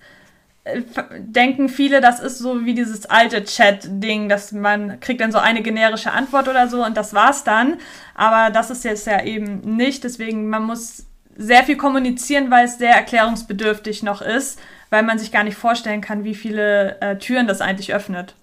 äh, 0.63 0.83
denken 1.19 1.69
viele, 1.69 2.01
das 2.01 2.21
ist 2.21 2.39
so 2.39 2.65
wie 2.65 2.75
dieses 2.75 3.07
alte 3.07 3.45
Chat-Ding, 3.45 4.29
dass 4.29 4.53
man 4.53 5.01
kriegt 5.01 5.21
dann 5.21 5.33
so 5.33 5.39
eine 5.39 5.63
generische 5.63 6.13
Antwort 6.13 6.47
oder 6.49 6.69
so 6.69 6.85
und 6.85 6.97
das 6.97 7.13
war's 7.13 7.43
dann. 7.43 7.79
Aber 8.15 8.51
das 8.51 8.71
ist 8.71 8.85
jetzt 8.85 9.09
ja 9.09 9.23
eben 9.25 9.77
nicht. 9.77 10.05
Deswegen, 10.05 10.49
man 10.49 10.63
muss 10.63 11.07
sehr 11.37 11.65
viel 11.65 11.77
kommunizieren, 11.77 12.51
weil 12.51 12.67
es 12.67 12.79
sehr 12.79 12.95
erklärungsbedürftig 12.95 14.03
noch 14.03 14.23
ist, 14.23 14.61
weil 14.91 15.03
man 15.03 15.19
sich 15.19 15.33
gar 15.33 15.45
nicht 15.45 15.57
vorstellen 15.57 16.01
kann, 16.01 16.25
wie 16.25 16.35
viele 16.35 17.01
äh, 17.01 17.19
Türen 17.19 17.47
das 17.47 17.61
eigentlich 17.61 17.95
öffnet. 17.95 18.35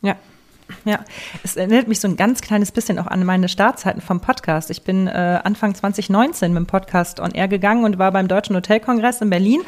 Ja, 0.00 0.16
ja, 0.84 1.00
es 1.42 1.56
erinnert 1.56 1.88
mich 1.88 2.00
so 2.00 2.08
ein 2.08 2.16
ganz 2.16 2.40
kleines 2.40 2.72
bisschen 2.72 2.98
auch 2.98 3.06
an 3.06 3.24
meine 3.24 3.48
Startzeiten 3.48 4.00
vom 4.00 4.20
Podcast. 4.20 4.70
Ich 4.70 4.82
bin 4.82 5.06
äh, 5.06 5.40
Anfang 5.42 5.74
2019 5.74 6.52
mit 6.52 6.60
dem 6.60 6.66
Podcast 6.66 7.20
on 7.20 7.32
Air 7.32 7.48
gegangen 7.48 7.84
und 7.84 7.98
war 7.98 8.12
beim 8.12 8.28
Deutschen 8.28 8.54
Hotelkongress 8.56 9.20
in 9.20 9.30
Berlin 9.30 9.62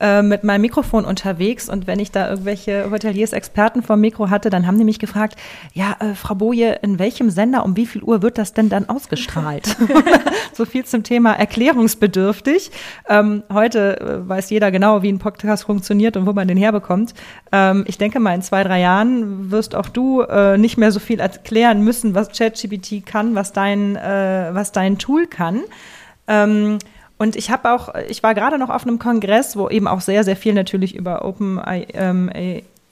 äh, 0.00 0.22
mit 0.22 0.44
meinem 0.44 0.62
Mikrofon 0.62 1.04
unterwegs. 1.04 1.68
Und 1.68 1.86
wenn 1.86 1.98
ich 1.98 2.10
da 2.10 2.30
irgendwelche 2.30 2.90
Hoteliers, 2.90 3.32
Experten 3.32 3.82
vom 3.82 4.00
Mikro 4.00 4.30
hatte, 4.30 4.50
dann 4.50 4.66
haben 4.66 4.78
die 4.78 4.84
mich 4.84 4.98
gefragt, 4.98 5.36
ja, 5.72 5.96
äh, 6.00 6.14
Frau 6.14 6.34
Boje, 6.34 6.78
in 6.82 6.98
welchem 6.98 7.30
Sender, 7.30 7.64
um 7.64 7.76
wie 7.76 7.86
viel 7.86 8.02
Uhr 8.02 8.22
wird 8.22 8.38
das 8.38 8.52
denn 8.52 8.68
dann 8.68 8.88
ausgestrahlt? 8.88 9.76
so 10.52 10.64
viel 10.64 10.84
zum 10.84 11.04
Thema 11.04 11.32
erklärungsbedürftig. 11.32 12.70
Ähm, 13.08 13.42
heute 13.52 14.00
äh, 14.00 14.28
weiß 14.28 14.50
jeder 14.50 14.70
genau, 14.70 15.02
wie 15.02 15.12
ein 15.12 15.18
Podcast 15.18 15.64
funktioniert 15.64 16.16
und 16.16 16.26
wo 16.26 16.32
man 16.32 16.48
den 16.48 16.56
herbekommt. 16.56 17.14
Ähm, 17.52 17.84
ich 17.86 17.98
denke 17.98 18.20
mal, 18.20 18.34
in 18.34 18.42
zwei, 18.42 18.64
drei 18.64 18.80
Jahren 18.80 19.50
wirst 19.50 19.74
auch 19.74 19.88
du 19.88 20.22
äh, 20.22 20.39
äh, 20.40 20.58
nicht 20.58 20.78
mehr 20.78 20.92
so 20.92 21.00
viel 21.00 21.20
erklären 21.20 21.82
müssen, 21.82 22.14
was 22.14 22.36
ChatGPT 22.36 23.04
kann, 23.04 23.34
was 23.34 23.52
dein, 23.52 23.96
äh, 23.96 24.50
was 24.52 24.72
dein 24.72 24.98
Tool 24.98 25.26
kann. 25.26 25.62
Ähm, 26.26 26.78
und 27.18 27.36
ich 27.36 27.50
habe 27.50 27.72
auch, 27.72 27.94
ich 28.08 28.22
war 28.22 28.34
gerade 28.34 28.58
noch 28.58 28.70
auf 28.70 28.86
einem 28.86 28.98
Kongress, 28.98 29.56
wo 29.56 29.68
eben 29.68 29.86
auch 29.86 30.00
sehr, 30.00 30.24
sehr 30.24 30.36
viel 30.36 30.54
natürlich 30.54 30.96
über 30.96 31.24
Open 31.24 31.60
ähm, 31.66 32.30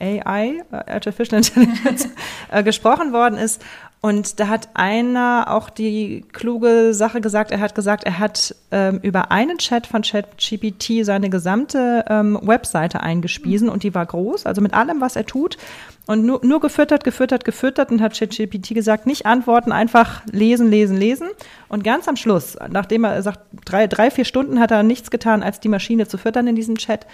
AI, 0.01 0.63
Artificial 0.71 1.39
Intelligence, 1.39 2.09
äh, 2.51 2.63
gesprochen 2.63 3.13
worden 3.13 3.39
ist. 3.39 3.65
Und 4.01 4.39
da 4.39 4.47
hat 4.47 4.69
einer 4.75 5.47
auch 5.49 5.71
die 5.71 6.25
kluge 6.33 6.95
Sache 6.95 7.21
gesagt. 7.21 7.51
Er 7.51 7.59
hat 7.59 7.75
gesagt, 7.75 8.05
er 8.05 8.21
hat 8.21 8.55
ähm, 8.71 9.01
über 9.03 9.33
einen 9.33 9.59
Chat 9.59 9.89
von 9.89 10.03
ChatGPT 10.03 11.05
seine 11.05 11.31
gesamte 11.31 12.05
ähm, 12.09 12.39
Webseite 12.43 13.01
eingespiesen 13.01 13.69
und 13.69 13.83
die 13.83 13.95
war 13.97 14.07
groß, 14.07 14.47
also 14.47 14.61
mit 14.61 14.73
allem, 14.73 15.01
was 15.01 15.17
er 15.17 15.27
tut. 15.27 15.59
Und 16.07 16.25
nur, 16.25 16.41
nur 16.43 16.61
gefüttert, 16.61 17.03
gefüttert, 17.03 17.45
gefüttert 17.45 17.91
und 17.91 18.01
hat 18.01 18.17
ChatGPT 18.17 18.69
gesagt, 18.73 19.05
nicht 19.05 19.27
antworten, 19.27 19.73
einfach 19.73 20.23
lesen, 20.31 20.71
lesen, 20.71 20.97
lesen. 20.97 21.29
Und 21.69 21.83
ganz 21.83 22.07
am 22.09 22.17
Schluss, 22.17 22.57
nachdem 22.71 23.05
er 23.05 23.21
sagt, 23.23 23.41
drei, 23.65 23.89
drei, 23.89 24.11
vier 24.11 24.25
Stunden 24.25 24.61
hat 24.61 24.71
er 24.71 24.85
nichts 24.85 25.11
getan, 25.11 25.43
als 25.43 25.61
die 25.61 25.69
Maschine 25.69 26.07
zu 26.07 26.19
füttern 26.19 26.47
in 26.47 26.55
diesem 26.55 26.77
Chat. 26.77 27.07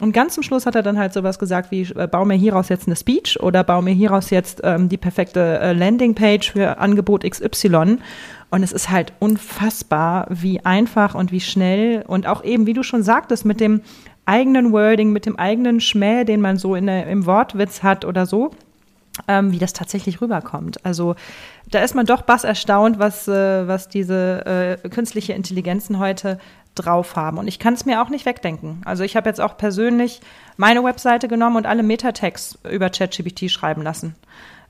Und 0.00 0.12
ganz 0.12 0.34
zum 0.34 0.42
Schluss 0.42 0.64
hat 0.66 0.74
er 0.74 0.82
dann 0.82 0.98
halt 0.98 1.12
sowas 1.12 1.38
gesagt 1.38 1.70
wie, 1.70 1.82
äh, 1.82 2.08
bau 2.10 2.24
mir 2.24 2.34
hieraus 2.34 2.70
jetzt 2.70 2.86
eine 2.86 2.96
Speech 2.96 3.40
oder 3.40 3.62
bau 3.62 3.82
mir 3.82 3.92
hieraus 3.92 4.30
jetzt 4.30 4.62
ähm, 4.64 4.88
die 4.88 4.96
perfekte 4.96 5.58
äh, 5.60 5.72
Landingpage 5.72 6.52
für 6.52 6.78
Angebot 6.78 7.22
XY. 7.22 7.98
Und 8.50 8.62
es 8.62 8.72
ist 8.72 8.90
halt 8.90 9.12
unfassbar, 9.18 10.26
wie 10.30 10.64
einfach 10.64 11.14
und 11.14 11.30
wie 11.30 11.40
schnell 11.40 12.02
und 12.06 12.26
auch 12.26 12.42
eben, 12.42 12.66
wie 12.66 12.72
du 12.72 12.82
schon 12.82 13.02
sagtest, 13.02 13.44
mit 13.44 13.60
dem 13.60 13.82
eigenen 14.24 14.72
Wording, 14.72 15.12
mit 15.12 15.26
dem 15.26 15.38
eigenen 15.38 15.80
Schmäh, 15.80 16.24
den 16.24 16.40
man 16.40 16.56
so 16.56 16.74
in 16.74 16.86
der, 16.86 17.06
im 17.06 17.26
Wortwitz 17.26 17.82
hat 17.82 18.04
oder 18.04 18.26
so, 18.26 18.52
ähm, 19.28 19.52
wie 19.52 19.58
das 19.58 19.72
tatsächlich 19.72 20.20
rüberkommt. 20.20 20.84
Also 20.84 21.14
da 21.70 21.80
ist 21.82 21.94
man 21.94 22.06
doch 22.06 22.22
bass 22.22 22.44
erstaunt, 22.44 22.98
was, 22.98 23.28
äh, 23.28 23.68
was 23.68 23.88
diese 23.88 24.78
äh, 24.82 24.88
künstliche 24.88 25.34
Intelligenzen 25.34 25.98
heute 25.98 26.38
drauf 26.74 27.16
haben. 27.16 27.38
Und 27.38 27.48
ich 27.48 27.58
kann 27.58 27.74
es 27.74 27.84
mir 27.84 28.02
auch 28.02 28.08
nicht 28.08 28.26
wegdenken. 28.26 28.82
Also 28.84 29.02
ich 29.04 29.16
habe 29.16 29.28
jetzt 29.28 29.40
auch 29.40 29.56
persönlich 29.56 30.20
meine 30.56 30.84
Webseite 30.84 31.28
genommen 31.28 31.56
und 31.56 31.66
alle 31.66 31.82
Metatext 31.82 32.58
über 32.70 32.90
ChatGPT 32.90 33.50
schreiben 33.50 33.82
lassen. 33.82 34.14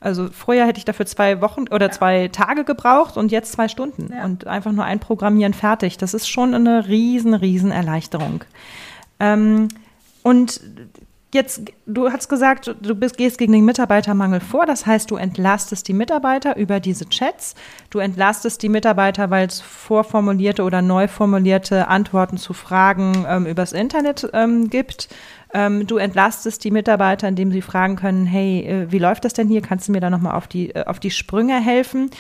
Also 0.01 0.31
vorher 0.31 0.67
hätte 0.67 0.79
ich 0.79 0.87
dafür 0.87 1.05
zwei 1.05 1.43
Wochen 1.43 1.69
oder 1.69 1.87
ja. 1.87 1.93
zwei 1.93 2.29
Tage 2.29 2.65
gebraucht 2.65 3.19
und 3.19 3.31
jetzt 3.31 3.53
zwei 3.53 3.69
Stunden 3.69 4.11
ja. 4.13 4.25
und 4.25 4.47
einfach 4.47 4.73
nur 4.73 4.85
einprogrammieren 4.85 5.53
fertig. 5.53 5.99
Das 5.99 6.15
ist 6.15 6.27
schon 6.27 6.55
eine 6.55 6.89
riesen, 6.89 7.35
riesen 7.35 7.71
Erleichterung. 7.71 8.45
Ähm, 9.19 9.69
und 10.23 10.61
jetzt, 11.35 11.63
du 11.87 12.11
hast 12.11 12.29
gesagt, 12.29 12.75
du 12.81 12.95
bist, 12.95 13.17
gehst 13.17 13.39
gegen 13.39 13.53
den 13.53 13.65
Mitarbeitermangel 13.65 14.41
vor. 14.41 14.67
Das 14.67 14.87
heißt, 14.87 15.11
du 15.11 15.17
entlastest 15.17 15.89
die 15.89 15.93
Mitarbeiter 15.93 16.57
über 16.57 16.81
diese 16.81 17.09
Chats. 17.09 17.55
Du 17.91 17.99
entlastest 17.99 18.63
die 18.63 18.69
Mitarbeiter, 18.69 19.31
weil 19.31 19.47
es 19.47 19.61
vorformulierte 19.61 20.63
oder 20.63 20.83
neu 20.83 21.09
formulierte 21.09 21.89
Antworten 21.89 22.37
zu 22.37 22.53
Fragen 22.53 23.25
ähm, 23.29 23.47
übers 23.47 23.73
Internet 23.73 24.29
ähm, 24.33 24.71
gibt. 24.71 25.09
Ähm, 25.53 25.87
du 25.87 25.97
entlastest 25.97 26.63
die 26.63 26.71
Mitarbeiter, 26.71 27.27
indem 27.27 27.51
sie 27.51 27.63
fragen 27.63 27.97
können, 27.97 28.25
hey, 28.27 28.61
äh, 28.61 28.93
wie 28.93 28.99
läuft 28.99 29.25
das 29.25 29.33
denn 29.33 29.49
hier? 29.49 29.63
Kannst 29.63 29.89
du 29.89 29.93
mir 29.93 30.01
da 30.01 30.11
nochmal 30.11 30.37
auf 30.37 30.47
die, 30.47 30.75
äh, 30.75 30.85
auf 30.85 31.01
die 31.01 31.11
Sprünge 31.11 31.61
helfen? 31.61 32.11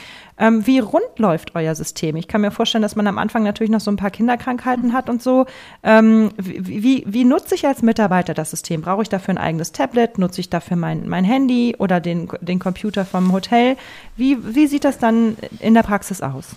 Ähm, 0.40 0.66
wie 0.66 0.78
rund 0.78 1.18
läuft 1.18 1.54
euer 1.54 1.74
System? 1.74 2.16
Ich 2.16 2.26
kann 2.26 2.40
mir 2.40 2.50
vorstellen, 2.50 2.80
dass 2.80 2.96
man 2.96 3.06
am 3.06 3.18
Anfang 3.18 3.42
natürlich 3.42 3.70
noch 3.70 3.80
so 3.80 3.90
ein 3.90 3.96
paar 3.96 4.10
Kinderkrankheiten 4.10 4.94
hat 4.94 5.10
und 5.10 5.22
so. 5.22 5.44
Ähm, 5.82 6.32
wie, 6.38 6.82
wie, 6.82 7.04
wie 7.06 7.24
nutze 7.24 7.54
ich 7.54 7.66
als 7.66 7.82
Mitarbeiter 7.82 8.32
das 8.32 8.50
System? 8.50 8.80
Brauche 8.80 9.02
ich 9.02 9.10
dafür 9.10 9.34
ein 9.34 9.38
eigenes 9.38 9.72
Tablet? 9.72 10.16
Nutze 10.16 10.40
ich 10.40 10.48
dafür 10.48 10.78
mein, 10.78 11.06
mein 11.08 11.24
Handy 11.24 11.76
oder 11.78 12.00
den, 12.00 12.28
den 12.40 12.58
Computer 12.58 13.04
vom 13.04 13.32
Hotel? 13.32 13.76
Wie, 14.16 14.38
wie 14.54 14.66
sieht 14.66 14.84
das 14.84 14.98
dann 14.98 15.36
in 15.58 15.74
der 15.74 15.82
Praxis 15.82 16.22
aus? 16.22 16.56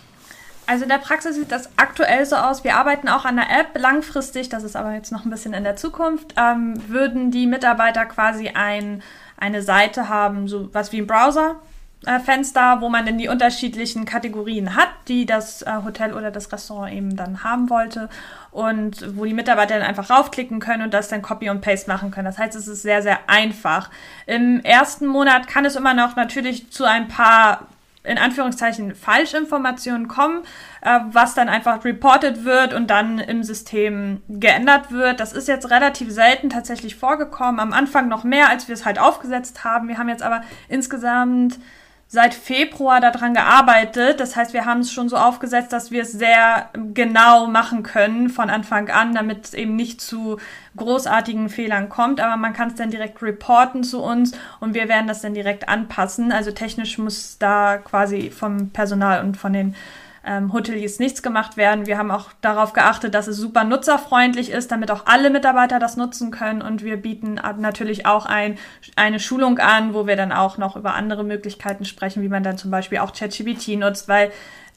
Also 0.66 0.84
in 0.84 0.90
der 0.90 1.00
Praxis 1.00 1.36
sieht 1.36 1.52
das 1.52 1.70
aktuell 1.76 2.26
so 2.26 2.38
aus. 2.38 2.64
Wir 2.64 2.78
arbeiten 2.78 3.10
auch 3.10 3.26
an 3.26 3.36
der 3.36 3.50
App. 3.50 3.78
Langfristig, 3.78 4.48
das 4.48 4.64
ist 4.64 4.78
aber 4.78 4.94
jetzt 4.94 5.12
noch 5.12 5.26
ein 5.26 5.30
bisschen 5.30 5.54
in 5.54 5.66
der 5.66 5.76
Zukunft, 5.76 6.36
ähm, 6.38 6.76
würden 6.88 7.32
die 7.32 7.48
Mitarbeiter 7.48 8.06
quasi 8.06 8.48
ein, 8.48 9.04
eine 9.36 9.62
Seite 9.62 10.08
haben, 10.08 10.48
so 10.48 10.70
was 10.74 10.94
wie 10.94 11.02
ein 11.02 11.08
Browser. 11.08 11.58
Äh, 12.06 12.20
Fenster, 12.20 12.82
wo 12.82 12.90
man 12.90 13.06
dann 13.06 13.18
die 13.18 13.30
unterschiedlichen 13.30 14.04
Kategorien 14.04 14.76
hat, 14.76 14.90
die 15.08 15.26
das 15.26 15.62
äh, 15.62 15.72
Hotel 15.86 16.14
oder 16.14 16.32
das 16.32 16.52
Restaurant 16.52 16.94
eben 16.94 17.16
dann 17.16 17.46
haben 17.46 17.70
wollte 17.70 18.10
und 18.52 19.18
wo 19.18 19.24
die 19.24 19.34
Mitarbeiter 19.34 19.80
dann 19.80 19.88
einfach 19.88 20.10
raufklicken 20.10 20.60
können 20.60 20.84
und 20.84 20.94
das 20.94 21.08
dann 21.08 21.22
Copy 21.22 21.50
und 21.50 21.62
Paste 21.62 21.90
machen 21.90 22.12
können. 22.12 22.26
Das 22.26 22.38
heißt, 22.38 22.56
es 22.56 22.68
ist 22.68 22.82
sehr, 22.82 23.02
sehr 23.02 23.20
einfach. 23.28 23.90
Im 24.26 24.60
ersten 24.66 25.08
Monat 25.08 25.48
kann 25.48 25.64
es 25.64 25.78
immer 25.78 25.94
noch 25.94 26.18
natürlich 26.18 26.72
zu 26.72 26.84
ein 26.84 27.08
paar 27.08 27.68
in 28.04 28.18
Anführungszeichen 28.18 28.96
Falschinformationen 28.96 30.10
kommen, 30.10 30.44
äh, 30.82 31.00
was 31.12 31.36
dann 31.36 31.48
einfach 31.48 31.86
reported 31.86 32.44
wird 32.44 32.74
und 32.74 32.90
dann 32.90 33.20
im 33.20 33.44
System 33.44 34.22
geändert 34.28 34.92
wird. 34.92 35.22
Das 35.22 35.32
ist 35.32 35.48
jetzt 35.48 35.70
relativ 35.70 36.12
selten 36.12 36.50
tatsächlich 36.50 36.98
vorgekommen. 36.98 37.62
Am 37.62 37.72
Anfang 37.72 38.10
noch 38.10 38.26
mehr, 38.26 38.50
als 38.50 38.68
wir 38.68 38.74
es 38.74 38.84
halt 38.84 39.00
aufgesetzt 39.00 39.64
haben. 39.64 39.88
Wir 39.88 39.98
haben 39.98 40.10
jetzt 40.10 40.22
aber 40.22 40.42
insgesamt 40.68 41.60
seit 42.14 42.36
Februar 42.36 43.02
daran 43.02 43.34
gearbeitet. 43.34 44.20
Das 44.20 44.36
heißt, 44.36 44.54
wir 44.54 44.66
haben 44.66 44.82
es 44.82 44.92
schon 44.92 45.10
so 45.10 45.18
aufgesetzt, 45.18 45.74
dass 45.74 45.90
wir 45.90 46.04
es 46.04 46.12
sehr 46.12 46.70
genau 46.94 47.48
machen 47.48 47.82
können 47.82 48.30
von 48.30 48.52
Anfang 48.52 48.92
an, 48.92 49.16
damit 49.16 49.46
es 49.46 49.54
eben 49.56 49.76
nicht 49.76 50.00
zu 50.00 50.38
großartigen 50.78 51.50
Fehlern 51.50 51.90
kommt. 51.90 52.22
Aber 52.22 52.38
man 52.38 52.54
kann 52.54 52.68
es 52.68 52.76
dann 52.76 52.92
direkt 52.92 53.24
reporten 53.24 53.84
zu 53.84 54.04
uns 54.04 54.34
und 54.60 54.76
wir 54.76 54.90
werden 54.90 55.08
das 55.08 55.22
dann 55.22 55.34
direkt 55.34 55.68
anpassen. 55.68 56.32
Also 56.32 56.52
technisch 56.52 57.00
muss 57.00 57.40
da 57.40 57.80
quasi 57.80 58.30
vom 58.30 58.70
Personal 58.70 59.26
und 59.26 59.36
von 59.36 59.52
den 59.52 59.74
ähm, 60.26 60.54
Hoteliers 60.54 61.00
nichts 61.00 61.22
gemacht 61.22 61.58
werden. 61.58 61.86
Wir 61.86 61.98
haben 61.98 62.10
auch 62.10 62.30
darauf 62.42 62.74
geachtet, 62.74 63.14
dass 63.14 63.28
es 63.28 63.38
super 63.38 63.64
nutzerfreundlich 63.64 64.52
ist, 64.52 64.72
damit 64.72 64.90
auch 64.90 65.06
alle 65.06 65.30
Mitarbeiter 65.30 65.80
das 65.80 65.98
nutzen 65.98 66.32
können. 66.32 66.62
Und 66.62 66.84
wir 66.84 66.98
bieten 66.98 67.40
natürlich 67.58 68.06
auch 68.06 68.26
ein, 68.26 68.58
eine 68.96 69.20
Schulung 69.20 69.60
an, 69.60 69.94
wo 69.94 70.08
wir 70.08 70.16
dann 70.16 70.32
auch 70.32 70.58
noch 70.58 70.78
über 70.78 70.94
andere 70.94 71.24
Möglichkeiten 71.24 71.84
sprechen, 71.84 72.24
wie 72.24 72.30
man 72.30 72.44
dann 72.44 72.58
zum 72.58 72.72
Beispiel 72.72 73.00
auch 73.00 73.14
ChatGPT 73.14 73.80
nutzt, 73.80 74.08
weil 74.08 74.32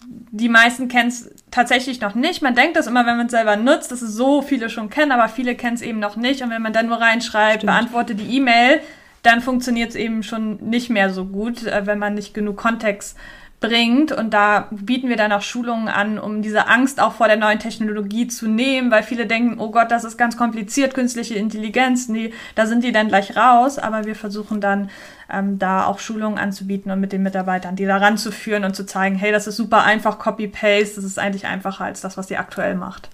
die 0.04 0.48
meisten 0.48 0.88
kennen 0.88 1.08
es 1.08 1.30
tatsächlich 1.50 2.00
noch 2.00 2.14
nicht. 2.14 2.42
Man 2.42 2.54
denkt 2.54 2.76
das 2.76 2.86
immer, 2.86 3.06
wenn 3.06 3.16
man 3.16 3.26
es 3.26 3.32
selber 3.32 3.56
nutzt, 3.56 3.92
dass 3.92 4.02
es 4.02 4.14
so 4.14 4.42
viele 4.42 4.68
schon 4.68 4.90
kennen, 4.90 5.12
aber 5.12 5.28
viele 5.28 5.54
kennen 5.54 5.74
es 5.74 5.82
eben 5.82 6.00
noch 6.00 6.16
nicht. 6.16 6.42
Und 6.42 6.50
wenn 6.50 6.62
man 6.62 6.72
dann 6.72 6.86
nur 6.86 7.00
reinschreibt, 7.00 7.62
Stimmt. 7.62 7.72
beantworte 7.72 8.14
die 8.14 8.36
E-Mail, 8.36 8.80
dann 9.22 9.40
funktioniert 9.40 9.90
es 9.90 9.96
eben 9.96 10.22
schon 10.22 10.56
nicht 10.68 10.90
mehr 10.90 11.10
so 11.10 11.24
gut, 11.24 11.64
äh, 11.64 11.86
wenn 11.86 11.98
man 11.98 12.14
nicht 12.14 12.34
genug 12.34 12.56
Kontext 12.56 13.16
bringt. 13.60 14.12
Und 14.12 14.34
da 14.34 14.68
bieten 14.70 15.08
wir 15.08 15.16
dann 15.16 15.32
auch 15.32 15.42
Schulungen 15.42 15.88
an, 15.88 16.18
um 16.18 16.42
diese 16.42 16.68
Angst 16.68 17.00
auch 17.00 17.12
vor 17.12 17.26
der 17.26 17.36
neuen 17.36 17.58
Technologie 17.58 18.28
zu 18.28 18.48
nehmen, 18.48 18.90
weil 18.90 19.02
viele 19.02 19.26
denken, 19.26 19.58
oh 19.58 19.70
Gott, 19.70 19.90
das 19.90 20.04
ist 20.04 20.16
ganz 20.16 20.36
kompliziert, 20.36 20.94
künstliche 20.94 21.34
Intelligenz, 21.34 22.08
nee, 22.08 22.32
da 22.54 22.66
sind 22.66 22.84
die 22.84 22.92
dann 22.92 23.08
gleich 23.08 23.36
raus. 23.36 23.78
Aber 23.78 24.04
wir 24.04 24.14
versuchen 24.14 24.60
dann 24.60 24.90
ähm, 25.32 25.58
da 25.58 25.86
auch 25.86 25.98
Schulungen 25.98 26.38
anzubieten 26.38 26.90
und 26.90 27.00
mit 27.00 27.12
den 27.12 27.22
Mitarbeitern 27.22 27.76
die 27.76 27.86
da 27.86 27.96
ranzuführen 27.96 28.64
und 28.64 28.76
zu 28.76 28.86
zeigen, 28.86 29.16
hey, 29.16 29.32
das 29.32 29.46
ist 29.46 29.56
super 29.56 29.82
einfach, 29.82 30.18
Copy-Paste, 30.18 30.96
das 30.96 31.04
ist 31.04 31.18
eigentlich 31.18 31.46
einfacher 31.46 31.84
als 31.84 32.00
das, 32.00 32.16
was 32.16 32.28
sie 32.28 32.36
aktuell 32.36 32.75
macht. 32.75 33.08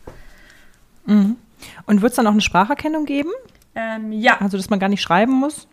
Mhm. 1.07 1.37
Und 1.87 2.03
wird 2.03 2.11
es 2.11 2.17
dann 2.17 2.27
auch 2.27 2.33
eine 2.33 2.41
Spracherkennung 2.41 3.05
geben? 3.05 3.31
Ähm, 3.75 4.13
ja. 4.13 4.41
Also, 4.41 4.57
dass 4.57 4.71
man 4.71 4.79
gar 4.79 4.89
nicht 4.89 5.03
schreiben 5.03 5.33
muss? 5.33 5.67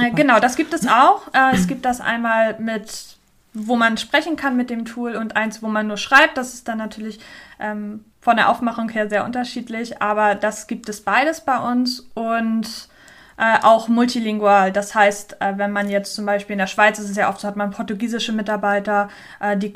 Äh, 0.00 0.10
genau, 0.10 0.40
das 0.40 0.56
gibt 0.56 0.74
es 0.74 0.88
auch. 0.88 1.28
Äh, 1.32 1.54
es 1.54 1.66
gibt 1.66 1.84
das 1.84 2.00
einmal 2.00 2.58
mit, 2.58 3.13
wo 3.54 3.76
man 3.76 3.96
sprechen 3.96 4.36
kann 4.36 4.56
mit 4.56 4.68
dem 4.68 4.84
Tool 4.84 5.14
und 5.14 5.36
eins, 5.36 5.62
wo 5.62 5.68
man 5.68 5.86
nur 5.86 5.96
schreibt. 5.96 6.36
Das 6.36 6.54
ist 6.54 6.68
dann 6.68 6.78
natürlich 6.78 7.20
ähm, 7.60 8.04
von 8.20 8.36
der 8.36 8.50
Aufmachung 8.50 8.88
her 8.88 9.08
sehr 9.08 9.24
unterschiedlich, 9.24 10.02
aber 10.02 10.34
das 10.34 10.66
gibt 10.66 10.88
es 10.88 11.00
beides 11.02 11.40
bei 11.40 11.58
uns 11.58 12.00
und 12.14 12.88
äh, 13.36 13.58
auch 13.62 13.88
multilingual. 13.88 14.72
Das 14.72 14.94
heißt, 14.94 15.40
äh, 15.40 15.54
wenn 15.56 15.72
man 15.72 15.88
jetzt 15.88 16.14
zum 16.14 16.26
Beispiel 16.26 16.54
in 16.54 16.58
der 16.58 16.66
Schweiz 16.66 16.98
ist 16.98 17.10
es 17.10 17.16
ja 17.16 17.28
oft 17.28 17.40
so, 17.40 17.48
hat 17.48 17.56
man 17.56 17.70
portugiesische 17.70 18.32
Mitarbeiter, 18.32 19.08
äh, 19.40 19.56
die 19.56 19.74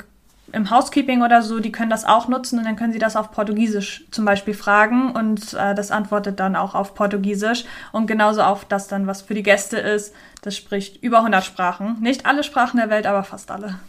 im 0.51 0.69
Housekeeping 0.71 1.21
oder 1.21 1.41
so, 1.41 1.59
die 1.59 1.71
können 1.71 1.89
das 1.89 2.05
auch 2.05 2.27
nutzen 2.27 2.59
und 2.59 2.65
dann 2.65 2.75
können 2.75 2.93
sie 2.93 2.99
das 2.99 3.15
auf 3.15 3.31
Portugiesisch 3.31 4.05
zum 4.11 4.25
Beispiel 4.25 4.53
fragen 4.53 5.11
und 5.11 5.53
äh, 5.53 5.75
das 5.75 5.91
antwortet 5.91 6.39
dann 6.39 6.55
auch 6.55 6.75
auf 6.75 6.95
Portugiesisch 6.95 7.65
und 7.91 8.07
genauso 8.07 8.41
auf 8.41 8.65
das 8.65 8.87
dann, 8.87 9.07
was 9.07 9.21
für 9.21 9.33
die 9.33 9.43
Gäste 9.43 9.77
ist. 9.77 10.13
Das 10.41 10.55
spricht 10.55 11.03
über 11.03 11.17
100 11.17 11.43
Sprachen. 11.43 11.97
Nicht 12.01 12.25
alle 12.25 12.43
Sprachen 12.43 12.77
der 12.77 12.89
Welt, 12.89 13.05
aber 13.05 13.23
fast 13.23 13.51
alle. 13.51 13.79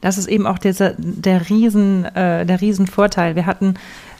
Das 0.00 0.18
ist 0.18 0.28
eben 0.28 0.46
auch 0.46 0.58
dieser, 0.58 0.94
der 0.96 1.48
Riesen, 1.48 2.04
äh, 2.04 2.46
der 2.46 2.60
Riesenvorteil. 2.60 3.36
Wir 3.36 3.46
hatten 3.46 3.74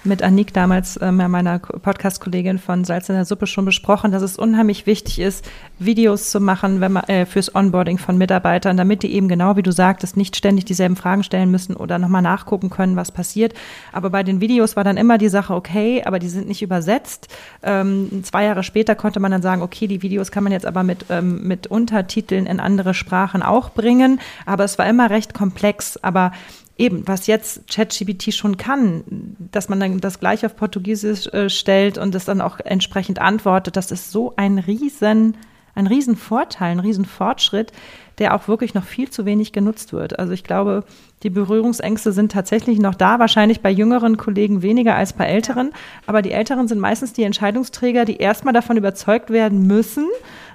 mit 0.05 0.23
Anik 0.23 0.53
damals, 0.53 0.97
äh, 0.97 1.13
meiner 1.13 1.59
Podcast-Kollegin 1.59 2.59
von 2.59 2.85
Salz 2.85 3.09
in 3.09 3.15
der 3.15 3.25
Suppe, 3.25 3.47
schon 3.47 3.65
besprochen, 3.65 4.11
dass 4.11 4.23
es 4.23 4.37
unheimlich 4.37 4.87
wichtig 4.87 5.19
ist, 5.21 5.49
Videos 5.79 6.31
zu 6.31 6.41
machen 6.41 6.81
wenn 6.81 6.93
man, 6.93 7.05
äh, 7.05 7.27
fürs 7.27 7.55
Onboarding 7.55 7.99
von 7.99 8.19
Mitarbeitern, 8.19 8.77
damit 8.77 9.03
die 9.03 9.13
eben 9.13 9.29
genau 9.29 9.57
wie 9.57 9.63
du 9.63 9.73
sagtest, 9.73 10.17
nicht 10.17 10.37
ständig 10.37 10.65
dieselben 10.65 10.97
Fragen 10.97 11.23
stellen 11.23 11.51
müssen 11.51 11.77
oder 11.77 11.99
nochmal 11.99 12.23
nachgucken 12.23 12.71
können, 12.71 12.97
was 12.97 13.13
passiert. 13.13 13.55
Aber 13.93 14.11
bei 14.11 14.23
den 14.23 14.41
Videos 14.41 14.77
war 14.77 14.85
dann 14.85 14.97
immer 14.97 15.19
die 15.19 15.29
Sache, 15.29 15.55
okay, 15.55 16.03
aber 16.05 16.19
die 16.19 16.29
sind 16.29 16.49
nicht 16.49 16.63
übersetzt. 16.63 17.29
Ähm, 17.63 18.23
zwei 18.25 18.45
Jahre 18.45 18.63
später 18.63 18.95
konnte 18.95 19.21
man 19.21 19.31
dann 19.31 19.43
sagen, 19.43 19.63
okay, 19.63 19.87
die 19.87 20.03
Videos 20.03 20.31
kann 20.31 20.45
man 20.45 20.53
jetzt 20.53 20.67
aber 20.67 20.83
mit, 20.83 21.07
ähm, 21.11 21.47
mit 21.47 21.67
Untertiteln 21.67 22.47
in 22.47 22.61
andere 22.61 22.95
Sprachen 22.95 23.43
auch 23.43 23.71
bringen. 23.71 24.21
Aber 24.47 24.65
es 24.65 24.79
war 24.79 24.89
immer 24.89 25.11
recht 25.11 25.35
komplex. 25.35 25.97
Aber 25.99 26.33
eben, 26.79 27.07
was 27.07 27.27
jetzt 27.27 27.69
ChatGPT 27.69 28.33
schon 28.35 28.57
kann, 28.57 29.05
dass 29.53 29.69
man 29.69 29.81
dann 29.81 30.01
das 30.01 30.21
gleich 30.21 30.45
auf 30.47 30.57
Portugiesisch 30.57 31.27
äh, 31.29 31.49
stellt 31.49 31.99
und 31.99 32.15
es 32.15 32.25
dann 32.25 32.41
auch 32.41 32.59
entsprechend 32.61 33.21
antwortet, 33.21 33.77
das 33.77 33.91
ist 33.91 34.11
so 34.11 34.33
ein 34.37 34.59
riesen, 34.59 35.37
ein 35.75 35.87
riesen 35.87 36.17
Vorteil, 36.17 36.73
ein 36.73 36.81
riesen 36.81 37.05
Fortschritt, 37.05 37.73
der 38.19 38.35
auch 38.35 38.49
wirklich 38.49 38.75
noch 38.75 38.85
viel 38.85 39.11
zu 39.11 39.25
wenig 39.25 39.53
genutzt 39.53 39.93
wird. 39.93 40.19
Also 40.19 40.33
ich 40.33 40.45
glaube, 40.45 40.85
die 41.23 41.31
Berührungsängste 41.31 42.13
sind 42.13 42.33
tatsächlich 42.33 42.79
noch 42.79 42.95
da, 42.95 43.19
wahrscheinlich 43.19 43.61
bei 43.61 43.71
jüngeren 43.71 44.17
Kollegen 44.17 44.63
weniger 44.63 44.95
als 44.97 45.13
bei 45.13 45.27
älteren, 45.27 45.73
aber 46.07 46.23
die 46.23 46.33
älteren 46.33 46.69
sind 46.69 46.79
meistens 46.79 47.13
die 47.13 47.23
Entscheidungsträger, 47.23 48.05
die 48.05 48.17
erstmal 48.17 48.55
davon 48.55 48.77
überzeugt 48.77 49.31
werden 49.31 49.67
müssen, 49.67 50.09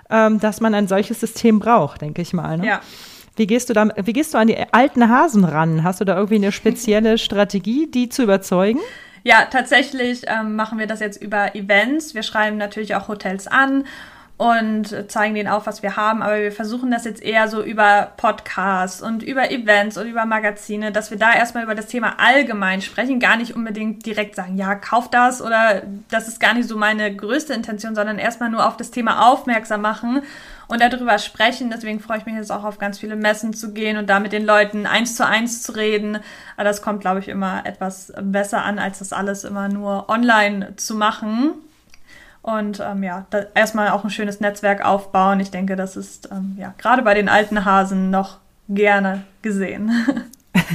ähm, 0.10 0.40
dass 0.40 0.62
man 0.62 0.74
ein 0.74 0.88
solches 0.88 1.20
System 1.20 1.60
braucht, 1.60 2.02
denke 2.02 2.22
ich 2.22 2.34
mal. 2.34 2.58
Ne? 2.58 2.68
Ja. 2.68 2.82
Wie 3.38 3.48
gehst 3.48 3.70
du 3.70 3.74
da, 3.74 3.90
wie 3.96 4.14
gehst 4.14 4.34
du 4.34 4.40
an 4.40 4.48
die 4.48 4.58
alten 4.72 5.08
Hasen 5.10 5.46
ran? 5.46 5.84
Hast 5.84 6.02
du 6.02 6.06
da 6.06 6.16
irgendwie 6.16 6.36
eine 6.36 6.52
spezielle 6.52 7.18
Strategie, 7.18 7.90
die 7.90 8.10
zu 8.10 8.24
überzeugen? 8.24 8.80
Ja, 9.24 9.46
tatsächlich 9.46 10.24
ähm, 10.28 10.56
machen 10.56 10.80
wir 10.80 10.88
das 10.88 11.00
jetzt 11.00 11.22
über 11.22 11.56
Events. 11.56 12.16
Wir 12.16 12.24
schreiben 12.24 12.58
natürlich 12.58 12.96
auch 12.96 13.08
Hotels 13.08 13.48
an 13.48 13.86
und 14.38 14.96
zeigen 15.12 15.34
denen 15.34 15.50
auf, 15.50 15.66
was 15.66 15.82
wir 15.82 15.96
haben. 15.96 16.22
Aber 16.22 16.40
wir 16.40 16.52
versuchen 16.52 16.92
das 16.92 17.06
jetzt 17.06 17.24
eher 17.24 17.48
so 17.48 17.64
über 17.64 18.12
Podcasts 18.18 19.02
und 19.02 19.24
über 19.24 19.50
Events 19.50 19.98
und 19.98 20.08
über 20.08 20.26
Magazine, 20.26 20.92
dass 20.92 21.10
wir 21.10 21.18
da 21.18 21.34
erstmal 21.34 21.64
über 21.64 21.74
das 21.74 21.88
Thema 21.88 22.20
allgemein 22.20 22.84
sprechen, 22.84 23.20
gar 23.20 23.38
nicht 23.38 23.56
unbedingt 23.56 24.06
direkt 24.06 24.36
sagen, 24.36 24.56
ja, 24.56 24.76
kauf 24.76 25.10
das 25.10 25.42
oder 25.42 25.82
das 26.10 26.28
ist 26.28 26.40
gar 26.40 26.54
nicht 26.54 26.70
so 26.70 26.78
meine 26.78 27.14
größte 27.16 27.54
Intention, 27.54 27.96
sondern 27.96 28.20
erstmal 28.20 28.52
nur 28.52 28.68
auf 28.68 28.78
das 28.78 28.92
Thema 28.92 29.28
aufmerksam 29.28 29.82
machen 29.82 30.22
und 30.68 30.82
darüber 30.82 31.18
sprechen. 31.18 31.72
Deswegen 31.72 32.00
freue 32.00 32.20
ich 32.20 32.28
mich 32.28 32.36
jetzt 32.36 32.52
auch 32.52 32.64
auf 32.64 32.78
ganz 32.78 33.00
viele 33.00 33.16
Messen 33.16 33.56
zu 33.56 33.74
gehen 33.74 33.98
und 33.98 34.08
da 34.08 34.20
mit 34.20 34.34
den 34.34 34.46
Leuten 34.46 34.86
eins 34.86 35.16
zu 35.16 35.26
eins 35.26 35.64
zu 35.64 35.72
reden. 35.72 36.20
Aber 36.58 36.64
das 36.66 36.84
kommt, 36.84 37.02
glaube 37.02 37.22
ich, 37.22 37.28
immer 37.28 37.66
etwas 37.66 38.14
besser 38.22 38.64
an, 38.64 38.78
als 38.78 39.00
das 39.00 39.14
alles 39.14 39.46
immer 39.46 39.68
nur 39.68 40.10
online 40.10 40.76
zu 40.76 40.94
machen. 40.94 41.54
Und 42.48 42.80
ähm, 42.80 43.04
ja, 43.04 43.26
erstmal 43.56 43.90
auch 43.90 44.06
ein 44.06 44.10
schönes 44.10 44.40
Netzwerk 44.40 44.86
aufbauen. 44.86 45.42
Ich 45.42 45.52
denke, 45.52 45.76
das 45.76 45.98
ist 45.98 46.30
ähm, 46.32 46.56
ja 46.58 46.74
gerade 46.78 47.02
bei 47.02 47.14
den 47.14 47.28
alten 47.28 47.66
Hasen 47.66 48.10
noch 48.10 48.38
gerne 48.70 49.26
gesehen. 49.42 49.92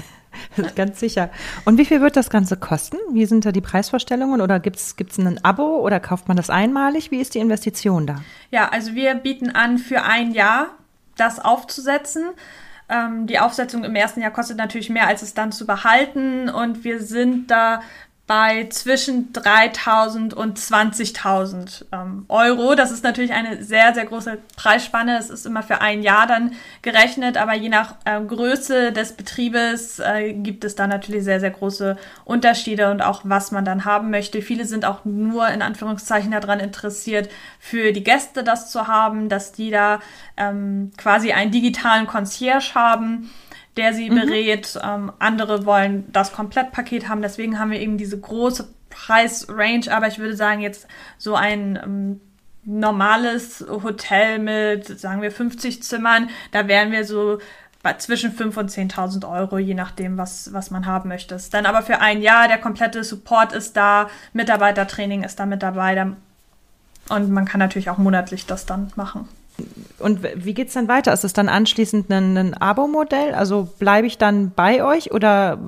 Ganz 0.77 1.01
sicher. 1.01 1.31
Und 1.65 1.79
wie 1.79 1.87
viel 1.87 2.03
wird 2.03 2.15
das 2.15 2.29
Ganze 2.29 2.59
kosten? 2.59 2.99
Wie 3.13 3.25
sind 3.25 3.47
da 3.47 3.53
die 3.53 3.63
Preisvorstellungen? 3.63 4.43
Oder 4.43 4.61
gibt 4.61 4.77
es 4.77 5.19
ein 5.19 5.43
Abo 5.47 5.79
oder 5.79 5.99
kauft 5.99 6.29
man 6.29 6.37
das 6.37 6.51
einmalig? 6.51 7.11
Wie 7.11 7.23
ist 7.23 7.35
die 7.35 7.39
Investition 7.39 8.07
da? 8.07 8.17
Ja, 8.51 8.69
also 8.69 8.95
wir 8.95 9.15
bieten 9.15 9.49
an, 9.49 9.79
für 9.79 10.03
ein 10.03 10.33
Jahr 10.33 10.67
das 11.17 11.43
aufzusetzen. 11.43 12.25
Ähm, 12.91 13.27
die 13.27 13.39
Aufsetzung 13.39 13.83
im 13.85 13.95
ersten 13.95 14.21
Jahr 14.21 14.31
kostet 14.31 14.59
natürlich 14.59 14.91
mehr, 14.91 15.07
als 15.07 15.23
es 15.23 15.33
dann 15.33 15.53
zu 15.53 15.67
behalten. 15.67 16.51
Und 16.51 16.85
wir 16.85 17.01
sind 17.01 17.51
da 17.51 17.81
bei 18.33 18.67
zwischen 18.71 19.31
3.000 19.35 20.33
und 20.33 20.59
20.000 20.59 21.85
ähm, 21.93 22.25
Euro. 22.31 22.75
Das 22.75 22.91
ist 22.91 23.05
natürlich 23.05 23.35
eine 23.35 23.63
sehr, 23.63 23.93
sehr 23.93 24.07
große 24.07 24.39
Preisspanne. 24.57 25.19
Das 25.19 25.29
ist 25.29 25.45
immer 25.45 25.63
für 25.63 25.83
ein 25.83 26.03
Jahr 26.03 26.27
dann 26.27 26.55
gerechnet, 26.81 27.37
aber 27.37 27.53
je 27.53 27.69
nach 27.69 27.97
äh, 28.07 28.19
Größe 28.23 28.91
des 28.93 29.13
Betriebes 29.13 29.99
äh, 29.99 30.33
gibt 30.33 30.65
es 30.65 30.75
da 30.75 30.87
natürlich 30.87 31.25
sehr, 31.25 31.41
sehr 31.41 31.51
große 31.51 31.99
Unterschiede 32.25 32.91
und 32.91 33.03
auch 33.03 33.21
was 33.25 33.51
man 33.51 33.67
dann 33.67 33.85
haben 33.85 34.09
möchte. 34.09 34.41
Viele 34.41 34.65
sind 34.65 34.87
auch 34.87 35.05
nur 35.05 35.49
in 35.49 35.61
Anführungszeichen 35.61 36.31
daran 36.31 36.59
interessiert, 36.59 37.29
für 37.59 37.93
die 37.93 38.03
Gäste 38.03 38.43
das 38.43 38.71
zu 38.71 38.87
haben, 38.87 39.29
dass 39.29 39.53
die 39.53 39.71
da 39.71 40.01
ähm, 40.39 40.91
quasi 40.97 41.33
einen 41.33 41.51
digitalen 41.51 42.07
Concierge 42.07 42.75
haben 42.75 43.31
der 43.77 43.95
sie 43.95 44.11
mhm. 44.11 44.15
berät. 44.15 44.79
Ähm, 44.83 45.13
andere 45.19 45.65
wollen 45.65 46.11
das 46.13 46.33
Komplettpaket 46.33 47.09
haben. 47.09 47.23
Deswegen 47.23 47.59
haben 47.59 47.71
wir 47.71 47.81
eben 47.81 47.99
diese 47.99 48.19
große 48.19 48.69
Preisrange. 48.91 49.91
Aber 49.91 50.09
ich 50.09 50.19
würde 50.19 50.37
sagen, 50.37 50.61
jetzt 50.61 50.87
so 51.19 51.35
ein 51.35 51.79
ähm, 51.83 52.21
normales 52.65 53.65
Hotel 53.69 54.39
mit, 54.39 55.01
sagen 55.01 55.23
wir, 55.23 55.33
50 55.33 55.83
Zimmern, 55.83 56.31
da 56.53 56.69
wären 56.69 56.93
wir 56.93 57.05
so 57.05 57.39
bei 57.83 57.95
zwischen 57.95 58.31
5.000 58.37 58.59
und 58.59 58.71
10.000 58.71 59.29
Euro, 59.29 59.59
je 59.59 59.75
nachdem, 59.75 60.17
was, 60.17 60.53
was 60.53 60.71
man 60.71 60.87
haben 60.87 61.09
möchte. 61.09 61.37
Dann 61.51 61.67
aber 61.67 61.83
für 61.83 61.99
ein 61.99 62.23
Jahr, 62.23 62.47
der 62.47 62.59
komplette 62.59 63.03
Support 63.03 63.53
ist 63.53 63.77
da, 63.77 64.09
Mitarbeitertraining 64.33 65.25
ist 65.25 65.41
da 65.41 65.47
mit 65.47 65.63
dabei. 65.63 66.13
Und 67.09 67.31
man 67.31 67.45
kann 67.45 67.59
natürlich 67.59 67.91
auch 67.91 67.99
monatlich 67.99 68.47
das 68.47 68.67
dann 68.67 68.93
machen. 68.95 69.29
Und 69.99 70.21
wie 70.23 70.55
geht 70.55 70.69
es 70.69 70.75
dann 70.75 70.89
weiter? 70.89 71.13
Ist 71.13 71.25
es 71.25 71.33
dann 71.33 71.49
anschließend 71.49 72.11
ein, 72.11 72.37
ein 72.37 72.55
Abo-Modell? 72.55 73.35
Also 73.35 73.69
bleibe 73.79 74.07
ich 74.07 74.19
dann 74.19 74.51
bei 74.51 74.85
euch 74.85 75.13
oder 75.13 75.59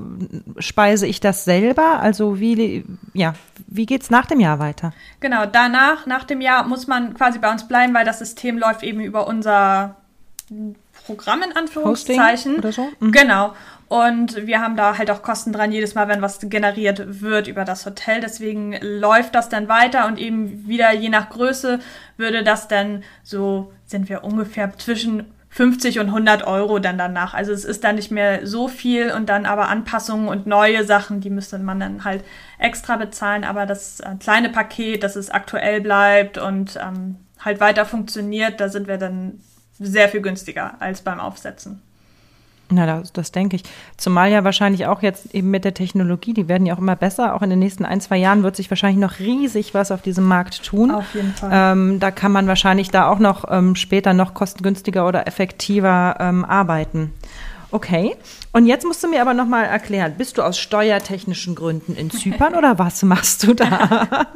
speise 0.58 1.06
ich 1.06 1.20
das 1.20 1.44
selber? 1.44 2.00
Also 2.00 2.40
wie, 2.40 2.84
ja, 3.12 3.34
wie 3.68 3.86
geht 3.86 4.02
es 4.02 4.10
nach 4.10 4.26
dem 4.26 4.40
Jahr 4.40 4.58
weiter? 4.58 4.92
Genau, 5.20 5.46
danach, 5.46 6.06
nach 6.06 6.24
dem 6.24 6.40
Jahr 6.40 6.66
muss 6.66 6.86
man 6.86 7.14
quasi 7.14 7.38
bei 7.38 7.50
uns 7.50 7.68
bleiben, 7.68 7.94
weil 7.94 8.04
das 8.04 8.18
System 8.18 8.58
läuft 8.58 8.82
eben 8.82 9.00
über 9.00 9.26
unser 9.26 9.96
Programm 11.04 11.42
in 11.42 11.56
Anführungszeichen. 11.56 12.32
Hosting 12.32 12.58
oder 12.58 12.72
so? 12.72 12.88
Mhm. 13.00 13.12
Genau. 13.12 13.54
Und 13.88 14.46
wir 14.46 14.60
haben 14.60 14.76
da 14.76 14.96
halt 14.96 15.10
auch 15.10 15.22
Kosten 15.22 15.52
dran, 15.52 15.70
jedes 15.70 15.94
Mal, 15.94 16.08
wenn 16.08 16.22
was 16.22 16.40
generiert 16.40 17.20
wird 17.20 17.46
über 17.46 17.64
das 17.64 17.84
Hotel. 17.84 18.20
Deswegen 18.20 18.74
läuft 18.80 19.34
das 19.34 19.48
dann 19.48 19.68
weiter 19.68 20.06
und 20.06 20.18
eben 20.18 20.66
wieder 20.66 20.92
je 20.92 21.10
nach 21.10 21.28
Größe 21.28 21.80
würde 22.16 22.42
das 22.42 22.66
dann 22.66 23.04
so, 23.22 23.72
sind 23.84 24.08
wir 24.08 24.24
ungefähr 24.24 24.76
zwischen 24.78 25.32
50 25.50 26.00
und 26.00 26.06
100 26.06 26.44
Euro 26.44 26.80
dann 26.80 26.98
danach. 26.98 27.34
Also 27.34 27.52
es 27.52 27.64
ist 27.64 27.84
dann 27.84 27.94
nicht 27.94 28.10
mehr 28.10 28.44
so 28.44 28.66
viel 28.66 29.12
und 29.12 29.28
dann 29.28 29.46
aber 29.46 29.68
Anpassungen 29.68 30.26
und 30.26 30.48
neue 30.48 30.84
Sachen, 30.84 31.20
die 31.20 31.30
müsste 31.30 31.60
man 31.60 31.78
dann 31.78 32.02
halt 32.02 32.24
extra 32.58 32.96
bezahlen. 32.96 33.44
Aber 33.44 33.64
das 33.64 34.00
äh, 34.00 34.16
kleine 34.18 34.48
Paket, 34.48 35.04
dass 35.04 35.14
es 35.14 35.30
aktuell 35.30 35.80
bleibt 35.80 36.38
und 36.38 36.76
ähm, 36.82 37.18
halt 37.38 37.60
weiter 37.60 37.84
funktioniert, 37.84 38.60
da 38.60 38.68
sind 38.68 38.88
wir 38.88 38.98
dann 38.98 39.40
sehr 39.78 40.08
viel 40.08 40.20
günstiger 40.20 40.74
als 40.80 41.02
beim 41.02 41.20
Aufsetzen. 41.20 41.80
Na, 42.70 42.86
das, 42.86 43.12
das 43.12 43.30
denke 43.30 43.56
ich. 43.56 43.62
Zumal 43.96 44.30
ja 44.30 44.42
wahrscheinlich 44.42 44.86
auch 44.86 45.02
jetzt 45.02 45.34
eben 45.34 45.50
mit 45.50 45.64
der 45.64 45.74
Technologie, 45.74 46.32
die 46.32 46.48
werden 46.48 46.66
ja 46.66 46.74
auch 46.74 46.78
immer 46.78 46.96
besser. 46.96 47.34
Auch 47.34 47.42
in 47.42 47.50
den 47.50 47.58
nächsten 47.58 47.84
ein, 47.84 48.00
zwei 48.00 48.16
Jahren 48.16 48.42
wird 48.42 48.56
sich 48.56 48.70
wahrscheinlich 48.70 48.98
noch 48.98 49.18
riesig 49.18 49.74
was 49.74 49.90
auf 49.90 50.00
diesem 50.00 50.24
Markt 50.24 50.64
tun. 50.64 50.90
Auf 50.90 51.14
jeden 51.14 51.34
Fall. 51.34 51.50
Ähm, 51.52 52.00
da 52.00 52.10
kann 52.10 52.32
man 52.32 52.46
wahrscheinlich 52.46 52.90
da 52.90 53.08
auch 53.08 53.18
noch 53.18 53.44
ähm, 53.50 53.76
später 53.76 54.14
noch 54.14 54.32
kostengünstiger 54.32 55.06
oder 55.06 55.26
effektiver 55.26 56.16
ähm, 56.18 56.44
arbeiten. 56.44 57.12
Okay. 57.74 58.14
Und 58.52 58.66
jetzt 58.66 58.86
musst 58.86 59.02
du 59.02 59.08
mir 59.08 59.20
aber 59.20 59.34
noch 59.34 59.48
mal 59.48 59.64
erklären, 59.64 60.14
bist 60.16 60.38
du 60.38 60.42
aus 60.42 60.60
steuertechnischen 60.60 61.56
Gründen 61.56 61.96
in 61.96 62.08
Zypern 62.08 62.54
oder 62.54 62.78
was 62.78 63.02
machst 63.02 63.42
du 63.42 63.52
da? 63.52 64.28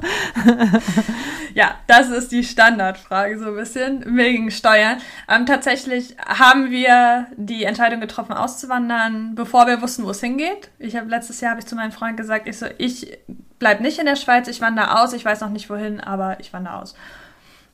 ja, 1.55 1.77
das 1.87 2.09
ist 2.09 2.33
die 2.33 2.42
Standardfrage 2.42 3.38
so 3.38 3.51
ein 3.51 3.55
bisschen 3.55 4.16
wegen 4.16 4.51
Steuern. 4.51 4.98
Ähm, 5.29 5.46
tatsächlich 5.46 6.16
haben 6.27 6.72
wir 6.72 7.29
die 7.37 7.62
Entscheidung 7.62 8.01
getroffen, 8.01 8.33
auszuwandern, 8.33 9.37
bevor 9.37 9.68
wir 9.68 9.83
wussten, 9.83 10.05
wo 10.05 10.11
es 10.11 10.18
hingeht. 10.18 10.70
Ich 10.81 10.96
habe 10.96 11.09
letztes 11.09 11.40
Jahr 11.40 11.53
habe 11.53 11.61
ich 11.61 11.66
zu 11.66 11.77
meinem 11.77 11.92
Freund 11.92 12.16
gesagt, 12.16 12.48
ich 12.48 12.59
so, 12.59 12.66
ich 12.77 13.18
bleib 13.61 13.81
nicht 13.81 14.01
in 14.01 14.07
der 14.07 14.16
Schweiz, 14.16 14.48
ich 14.48 14.61
wandere 14.61 15.01
aus. 15.01 15.12
Ich 15.12 15.24
weiß 15.24 15.42
noch 15.42 15.51
nicht 15.51 15.70
wohin, 15.70 16.01
aber 16.01 16.40
ich 16.40 16.53
wandere 16.53 16.83
aus. 16.83 16.96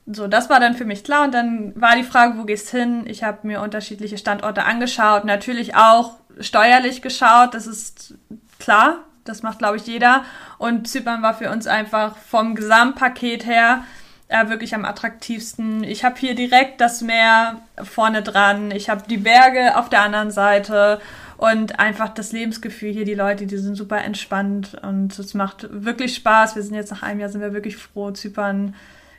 So, 0.07 0.27
das 0.27 0.49
war 0.51 0.59
dann 0.59 0.75
für 0.75 0.85
mich 0.85 1.03
klar 1.03 1.25
und 1.25 1.33
dann 1.33 1.73
war 1.79 1.95
die 1.95 2.03
Frage, 2.03 2.37
wo 2.37 2.43
gehst 2.43 2.69
hin? 2.69 3.05
Ich 3.07 3.23
habe 3.23 3.47
mir 3.47 3.61
unterschiedliche 3.61 4.19
Standorte 4.19 4.63
angeschaut, 4.63 5.25
natürlich 5.25 5.75
auch 5.75 6.13
steuerlich 6.39 7.01
geschaut, 7.01 7.55
das 7.55 7.65
ist 7.65 8.13
klar, 8.59 8.99
das 9.23 9.41
macht 9.41 9.59
glaube 9.59 9.77
ich 9.77 9.87
jeder 9.87 10.23
und 10.59 10.87
Zypern 10.87 11.23
war 11.23 11.33
für 11.33 11.49
uns 11.49 11.65
einfach 11.65 12.17
vom 12.17 12.53
Gesamtpaket 12.53 13.47
her 13.47 13.83
äh, 14.27 14.47
wirklich 14.49 14.75
am 14.75 14.85
attraktivsten. 14.85 15.83
Ich 15.83 16.03
habe 16.03 16.17
hier 16.19 16.35
direkt 16.35 16.81
das 16.81 17.01
Meer 17.01 17.61
vorne 17.83 18.21
dran, 18.21 18.69
ich 18.69 18.89
habe 18.89 19.03
die 19.09 19.17
Berge 19.17 19.75
auf 19.75 19.89
der 19.89 20.01
anderen 20.01 20.29
Seite 20.29 21.01
und 21.37 21.79
einfach 21.79 22.09
das 22.09 22.31
Lebensgefühl 22.31 22.91
hier, 22.91 23.05
die 23.05 23.15
Leute, 23.15 23.47
die 23.47 23.57
sind 23.57 23.75
super 23.75 24.03
entspannt 24.03 24.77
und 24.83 25.17
es 25.17 25.33
macht 25.33 25.67
wirklich 25.71 26.15
Spaß. 26.15 26.55
Wir 26.55 26.61
sind 26.63 26.75
jetzt 26.75 26.91
nach 26.91 27.01
einem 27.01 27.19
Jahr 27.19 27.29
sind 27.29 27.41
wir 27.41 27.53
wirklich 27.53 27.77
froh, 27.77 28.11
Zypern 28.11 28.75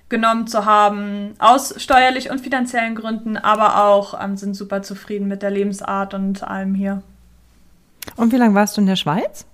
genommen 0.09 0.47
zu 0.47 0.65
haben, 0.65 1.35
aus 1.39 1.75
steuerlich 1.83 2.31
und 2.31 2.41
finanziellen 2.41 2.95
Gründen, 2.95 3.37
aber 3.37 3.85
auch 3.85 4.23
ähm, 4.23 4.37
sind 4.37 4.55
super 4.55 4.83
zufrieden 4.83 5.27
mit 5.27 5.43
der 5.43 5.51
Lebensart 5.51 6.15
und 6.15 6.43
allem 6.45 6.75
hier. 6.75 7.03
Und 8.17 8.33
wie 8.33 8.37
lange 8.37 8.55
warst 8.55 8.77
du 8.77 8.81
in 8.81 8.87
der 8.87 8.97
Schweiz? 8.97 9.47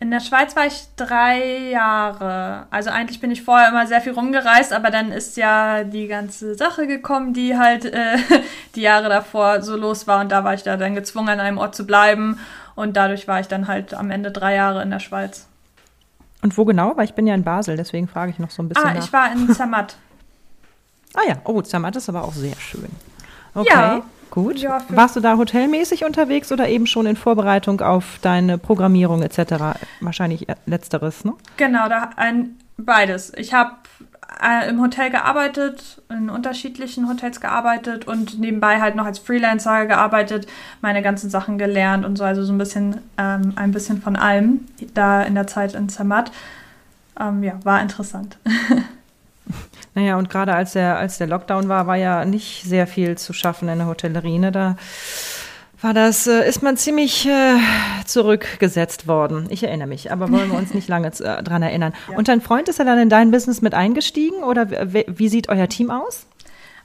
In 0.00 0.12
der 0.12 0.20
Schweiz 0.20 0.54
war 0.54 0.64
ich 0.64 0.84
drei 0.94 1.70
Jahre. 1.70 2.66
Also 2.70 2.90
eigentlich 2.90 3.20
bin 3.20 3.32
ich 3.32 3.42
vorher 3.42 3.68
immer 3.68 3.86
sehr 3.88 4.00
viel 4.00 4.12
rumgereist, 4.12 4.72
aber 4.72 4.90
dann 4.90 5.10
ist 5.10 5.36
ja 5.36 5.82
die 5.82 6.06
ganze 6.06 6.54
Sache 6.54 6.86
gekommen, 6.86 7.34
die 7.34 7.58
halt 7.58 7.84
äh, 7.84 8.18
die 8.76 8.82
Jahre 8.82 9.08
davor 9.08 9.62
so 9.62 9.76
los 9.76 10.06
war 10.06 10.20
und 10.20 10.30
da 10.30 10.44
war 10.44 10.54
ich 10.54 10.62
da 10.62 10.76
dann 10.76 10.94
gezwungen, 10.94 11.28
an 11.28 11.40
einem 11.40 11.58
Ort 11.58 11.74
zu 11.74 11.84
bleiben 11.84 12.38
und 12.76 12.96
dadurch 12.96 13.26
war 13.26 13.40
ich 13.40 13.48
dann 13.48 13.66
halt 13.66 13.92
am 13.92 14.12
Ende 14.12 14.30
drei 14.30 14.54
Jahre 14.54 14.82
in 14.82 14.90
der 14.90 15.00
Schweiz. 15.00 15.47
Und 16.42 16.56
wo 16.56 16.64
genau? 16.64 16.96
Weil 16.96 17.04
ich 17.04 17.14
bin 17.14 17.26
ja 17.26 17.34
in 17.34 17.42
Basel, 17.42 17.76
deswegen 17.76 18.08
frage 18.08 18.30
ich 18.30 18.38
noch 18.38 18.50
so 18.50 18.62
ein 18.62 18.68
bisschen. 18.68 18.86
Ah, 18.86 18.94
nach. 18.94 19.04
ich 19.04 19.12
war 19.12 19.32
in 19.32 19.52
Zermatt. 19.52 19.96
ah 21.14 21.22
ja, 21.26 21.36
oh, 21.44 21.60
Zermatt 21.62 21.96
ist 21.96 22.08
aber 22.08 22.24
auch 22.24 22.32
sehr 22.32 22.56
schön. 22.56 22.88
Okay, 23.54 23.68
ja. 23.70 24.02
gut. 24.30 24.58
Ja, 24.58 24.80
Warst 24.88 25.16
du 25.16 25.20
da 25.20 25.36
hotelmäßig 25.36 26.04
unterwegs 26.04 26.52
oder 26.52 26.68
eben 26.68 26.86
schon 26.86 27.06
in 27.06 27.16
Vorbereitung 27.16 27.80
auf 27.80 28.18
deine 28.22 28.58
Programmierung 28.58 29.22
etc.? 29.22 29.78
Wahrscheinlich 30.00 30.46
letzteres, 30.66 31.24
ne? 31.24 31.34
Genau, 31.56 31.88
da 31.88 32.10
ein, 32.16 32.56
beides. 32.76 33.32
Ich 33.36 33.52
habe 33.52 33.72
äh, 34.42 34.68
im 34.68 34.80
Hotel 34.80 35.10
gearbeitet, 35.10 36.02
in 36.08 36.30
unterschiedlichen 36.30 37.08
Hotels 37.08 37.40
gearbeitet 37.40 38.06
und 38.06 38.38
nebenbei 38.38 38.80
halt 38.80 38.94
noch 38.94 39.06
als 39.06 39.18
Freelancer 39.18 39.86
gearbeitet, 39.86 40.46
meine 40.80 41.02
ganzen 41.02 41.30
Sachen 41.30 41.58
gelernt 41.58 42.04
und 42.04 42.16
so, 42.16 42.24
also 42.24 42.44
so 42.44 42.52
ein 42.52 42.58
bisschen, 42.58 43.00
ähm, 43.16 43.52
ein 43.56 43.72
bisschen 43.72 44.00
von 44.00 44.16
allem 44.16 44.66
da 44.94 45.22
in 45.22 45.34
der 45.34 45.46
Zeit 45.46 45.74
in 45.74 45.88
Zermatt. 45.88 46.30
Ähm, 47.18 47.42
ja, 47.42 47.54
war 47.64 47.80
interessant. 47.80 48.38
Naja, 49.94 50.16
und 50.16 50.30
gerade 50.30 50.54
als 50.54 50.74
der, 50.74 50.96
als 50.96 51.18
der 51.18 51.26
Lockdown 51.26 51.68
war, 51.68 51.88
war 51.88 51.96
ja 51.96 52.24
nicht 52.24 52.62
sehr 52.64 52.86
viel 52.86 53.18
zu 53.18 53.32
schaffen 53.32 53.68
in 53.68 53.78
der 53.78 53.88
Hotellerie. 53.88 54.38
Ne? 54.38 54.52
Da 54.52 54.76
war 55.80 55.94
das, 55.94 56.26
äh, 56.26 56.48
ist 56.48 56.62
man 56.62 56.76
ziemlich 56.76 57.26
äh, 57.26 57.56
zurückgesetzt 58.04 59.06
worden. 59.06 59.46
Ich 59.50 59.62
erinnere 59.62 59.88
mich, 59.88 60.10
aber 60.10 60.30
wollen 60.30 60.50
wir 60.50 60.58
uns 60.58 60.74
nicht 60.74 60.88
lange 60.88 61.08
äh, 61.08 61.42
dran 61.42 61.62
erinnern. 61.62 61.94
Ja. 62.10 62.16
Und 62.16 62.28
dein 62.28 62.40
Freund 62.40 62.68
ist 62.68 62.78
er 62.78 62.84
dann 62.84 62.98
in 62.98 63.08
dein 63.08 63.30
Business 63.30 63.62
mit 63.62 63.74
eingestiegen 63.74 64.42
oder 64.42 64.68
wie 64.70 65.28
sieht 65.28 65.48
euer 65.48 65.68
Team 65.68 65.90
aus? 65.90 66.26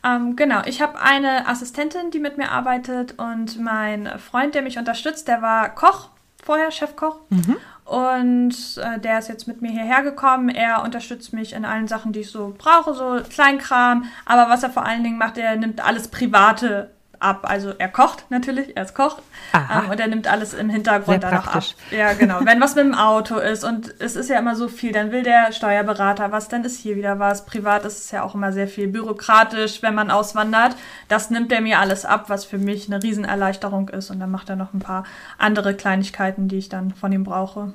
Ähm, 0.06 0.36
genau, 0.36 0.62
ich 0.65 0.82
habe 0.82 0.99
eine 0.99 1.47
Assistentin, 1.47 2.12
die 2.12 2.19
mit 2.19 2.38
mir 2.38 2.51
arbeitet 2.51 3.17
und 3.17 3.60
mein 3.60 4.10
Freund, 4.19 4.53
der 4.53 4.62
mich 4.62 4.77
unterstützt, 4.77 5.27
der 5.27 5.41
war 5.41 5.69
Koch 5.69 6.10
vorher, 6.43 6.71
Chefkoch. 6.71 7.19
Mhm. 7.29 7.58
Und 7.86 8.56
äh, 8.77 8.99
der 8.99 9.19
ist 9.19 9.27
jetzt 9.27 9.47
mit 9.47 9.62
mir 9.62 9.71
hierher 9.71 10.03
gekommen. 10.03 10.49
Er 10.49 10.84
unterstützt 10.84 11.34
mich 11.34 11.53
in 11.53 11.65
allen 11.65 11.88
Sachen, 11.88 12.13
die 12.13 12.21
ich 12.21 12.32
so 12.32 12.53
brauche, 12.58 12.93
so 12.93 13.19
Kleinkram. 13.29 14.06
Aber 14.25 14.49
was 14.49 14.63
er 14.63 14.69
vor 14.69 14.86
allen 14.86 15.03
Dingen 15.03 15.17
macht, 15.17 15.38
er 15.38 15.56
nimmt 15.56 15.84
alles 15.84 16.08
Private 16.08 16.91
ab. 17.23 17.45
Also 17.49 17.73
er 17.77 17.88
kocht 17.88 18.25
natürlich, 18.29 18.75
er 18.75 18.83
ist 18.83 18.93
Koch 18.93 19.19
ähm, 19.53 19.89
und 19.89 19.99
er 19.99 20.07
nimmt 20.07 20.27
alles 20.27 20.53
im 20.53 20.69
Hintergrund 20.69 21.23
dann 21.23 21.36
noch 21.36 21.47
ab. 21.47 21.63
Ja, 21.91 22.13
genau. 22.13 22.39
Wenn 22.45 22.62
was 22.62 22.75
mit 22.75 22.86
dem 22.86 22.93
Auto 22.93 23.38
ist 23.38 23.63
und 23.63 23.93
es 23.99 24.15
ist 24.15 24.29
ja 24.29 24.39
immer 24.39 24.55
so 24.55 24.67
viel, 24.67 24.91
dann 24.91 25.12
will 25.12 25.23
der 25.23 25.51
Steuerberater 25.51 26.31
was, 26.31 26.49
dann 26.49 26.63
ist 26.63 26.79
hier 26.79 26.95
wieder 26.95 27.19
was. 27.19 27.45
Privat 27.45 27.86
ist 27.86 27.99
es 27.99 28.12
ja 28.12 28.23
auch 28.23 28.36
immer 28.36 28.51
sehr 28.51 28.67
viel 28.67 28.88
bürokratisch, 28.88 29.81
wenn 29.81 29.95
man 29.95 30.12
auswandert. 30.12 30.75
Das 31.07 31.29
nimmt 31.29 31.51
er 31.51 31.62
mir 31.62 31.79
alles 31.79 32.05
ab, 32.05 32.25
was 32.27 32.45
für 32.45 32.57
mich 32.57 32.88
eine 32.88 33.01
Riesenerleichterung 33.01 33.89
ist. 33.89 34.12
Und 34.12 34.19
dann 34.19 34.31
macht 34.31 34.49
er 34.49 34.55
noch 34.55 34.73
ein 34.73 34.79
paar 34.79 35.05
andere 35.38 35.73
Kleinigkeiten, 35.73 36.47
die 36.47 36.57
ich 36.57 36.69
dann 36.69 36.93
von 36.93 37.12
ihm 37.12 37.23
brauche. 37.23 37.73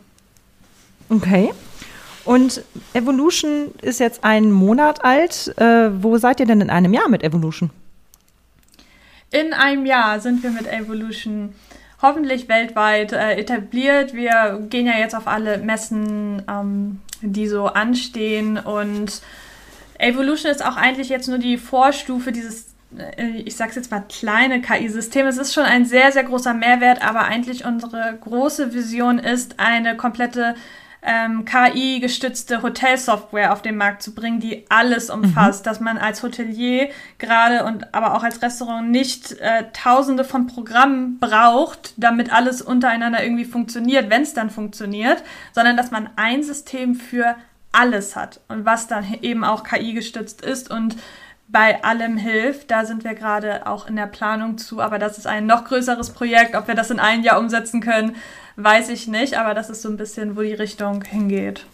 Okay. 1.08 1.52
Und 2.24 2.62
Evolution 2.92 3.68
ist 3.80 4.00
jetzt 4.00 4.22
einen 4.22 4.52
Monat 4.52 5.02
alt. 5.02 5.54
Äh, 5.56 6.02
wo 6.02 6.18
seid 6.18 6.40
ihr 6.40 6.46
denn 6.46 6.60
in 6.60 6.68
einem 6.68 6.92
Jahr 6.92 7.08
mit 7.08 7.22
Evolution? 7.22 7.70
In 9.30 9.52
einem 9.52 9.86
Jahr 9.86 10.20
sind 10.20 10.42
wir 10.42 10.50
mit 10.50 10.66
Evolution 10.66 11.54
hoffentlich 12.00 12.48
weltweit 12.48 13.12
äh, 13.12 13.34
etabliert. 13.34 14.14
Wir 14.14 14.66
gehen 14.70 14.86
ja 14.86 14.98
jetzt 14.98 15.14
auf 15.14 15.26
alle 15.26 15.58
Messen, 15.58 16.42
ähm, 16.48 17.00
die 17.20 17.48
so 17.48 17.66
anstehen 17.66 18.58
und 18.58 19.20
Evolution 19.98 20.52
ist 20.52 20.64
auch 20.64 20.76
eigentlich 20.76 21.08
jetzt 21.08 21.28
nur 21.28 21.38
die 21.38 21.58
Vorstufe 21.58 22.30
dieses 22.30 22.68
äh, 22.96 23.42
ich 23.44 23.56
sag's 23.56 23.76
jetzt 23.76 23.90
mal, 23.90 24.04
kleine 24.08 24.60
KI-System. 24.60 25.26
Es 25.26 25.38
ist 25.38 25.52
schon 25.52 25.64
ein 25.64 25.84
sehr, 25.84 26.12
sehr 26.12 26.24
großer 26.24 26.54
Mehrwert, 26.54 27.02
aber 27.02 27.22
eigentlich 27.22 27.64
unsere 27.64 28.16
große 28.20 28.72
Vision 28.72 29.18
ist, 29.18 29.58
eine 29.58 29.96
komplette 29.96 30.54
ähm, 31.02 31.44
KI-gestützte 31.44 32.62
Hotelsoftware 32.62 33.52
auf 33.52 33.62
den 33.62 33.76
Markt 33.76 34.02
zu 34.02 34.14
bringen, 34.14 34.40
die 34.40 34.64
alles 34.68 35.10
umfasst, 35.10 35.64
mhm. 35.64 35.68
dass 35.68 35.80
man 35.80 35.98
als 35.98 36.22
Hotelier 36.22 36.90
gerade 37.18 37.64
und 37.64 37.94
aber 37.94 38.14
auch 38.14 38.24
als 38.24 38.42
Restaurant 38.42 38.90
nicht 38.90 39.32
äh, 39.38 39.64
tausende 39.72 40.24
von 40.24 40.46
Programmen 40.46 41.18
braucht, 41.18 41.94
damit 41.96 42.32
alles 42.32 42.62
untereinander 42.62 43.22
irgendwie 43.22 43.44
funktioniert, 43.44 44.10
wenn 44.10 44.22
es 44.22 44.34
dann 44.34 44.50
funktioniert, 44.50 45.22
sondern 45.52 45.76
dass 45.76 45.90
man 45.90 46.10
ein 46.16 46.42
System 46.42 46.94
für 46.94 47.36
alles 47.70 48.16
hat 48.16 48.40
und 48.48 48.64
was 48.64 48.88
dann 48.88 49.04
eben 49.22 49.44
auch 49.44 49.62
KI 49.62 49.92
gestützt 49.92 50.42
ist 50.42 50.70
und 50.70 50.96
bei 51.48 51.82
allem 51.82 52.16
hilft. 52.16 52.70
Da 52.70 52.84
sind 52.84 53.04
wir 53.04 53.14
gerade 53.14 53.66
auch 53.66 53.88
in 53.88 53.96
der 53.96 54.06
Planung 54.06 54.58
zu, 54.58 54.80
aber 54.80 54.98
das 54.98 55.18
ist 55.18 55.26
ein 55.26 55.46
noch 55.46 55.64
größeres 55.64 56.10
Projekt. 56.10 56.54
Ob 56.54 56.68
wir 56.68 56.74
das 56.74 56.90
in 56.90 57.00
einem 57.00 57.22
Jahr 57.22 57.38
umsetzen 57.38 57.80
können, 57.80 58.16
weiß 58.58 58.88
ich 58.88 59.06
nicht, 59.06 59.38
aber 59.38 59.54
das 59.54 59.70
ist 59.70 59.82
so 59.82 59.88
ein 59.88 59.96
bisschen, 59.96 60.36
wo 60.36 60.42
die 60.42 60.52
Richtung 60.52 61.02
hingeht. 61.02 61.64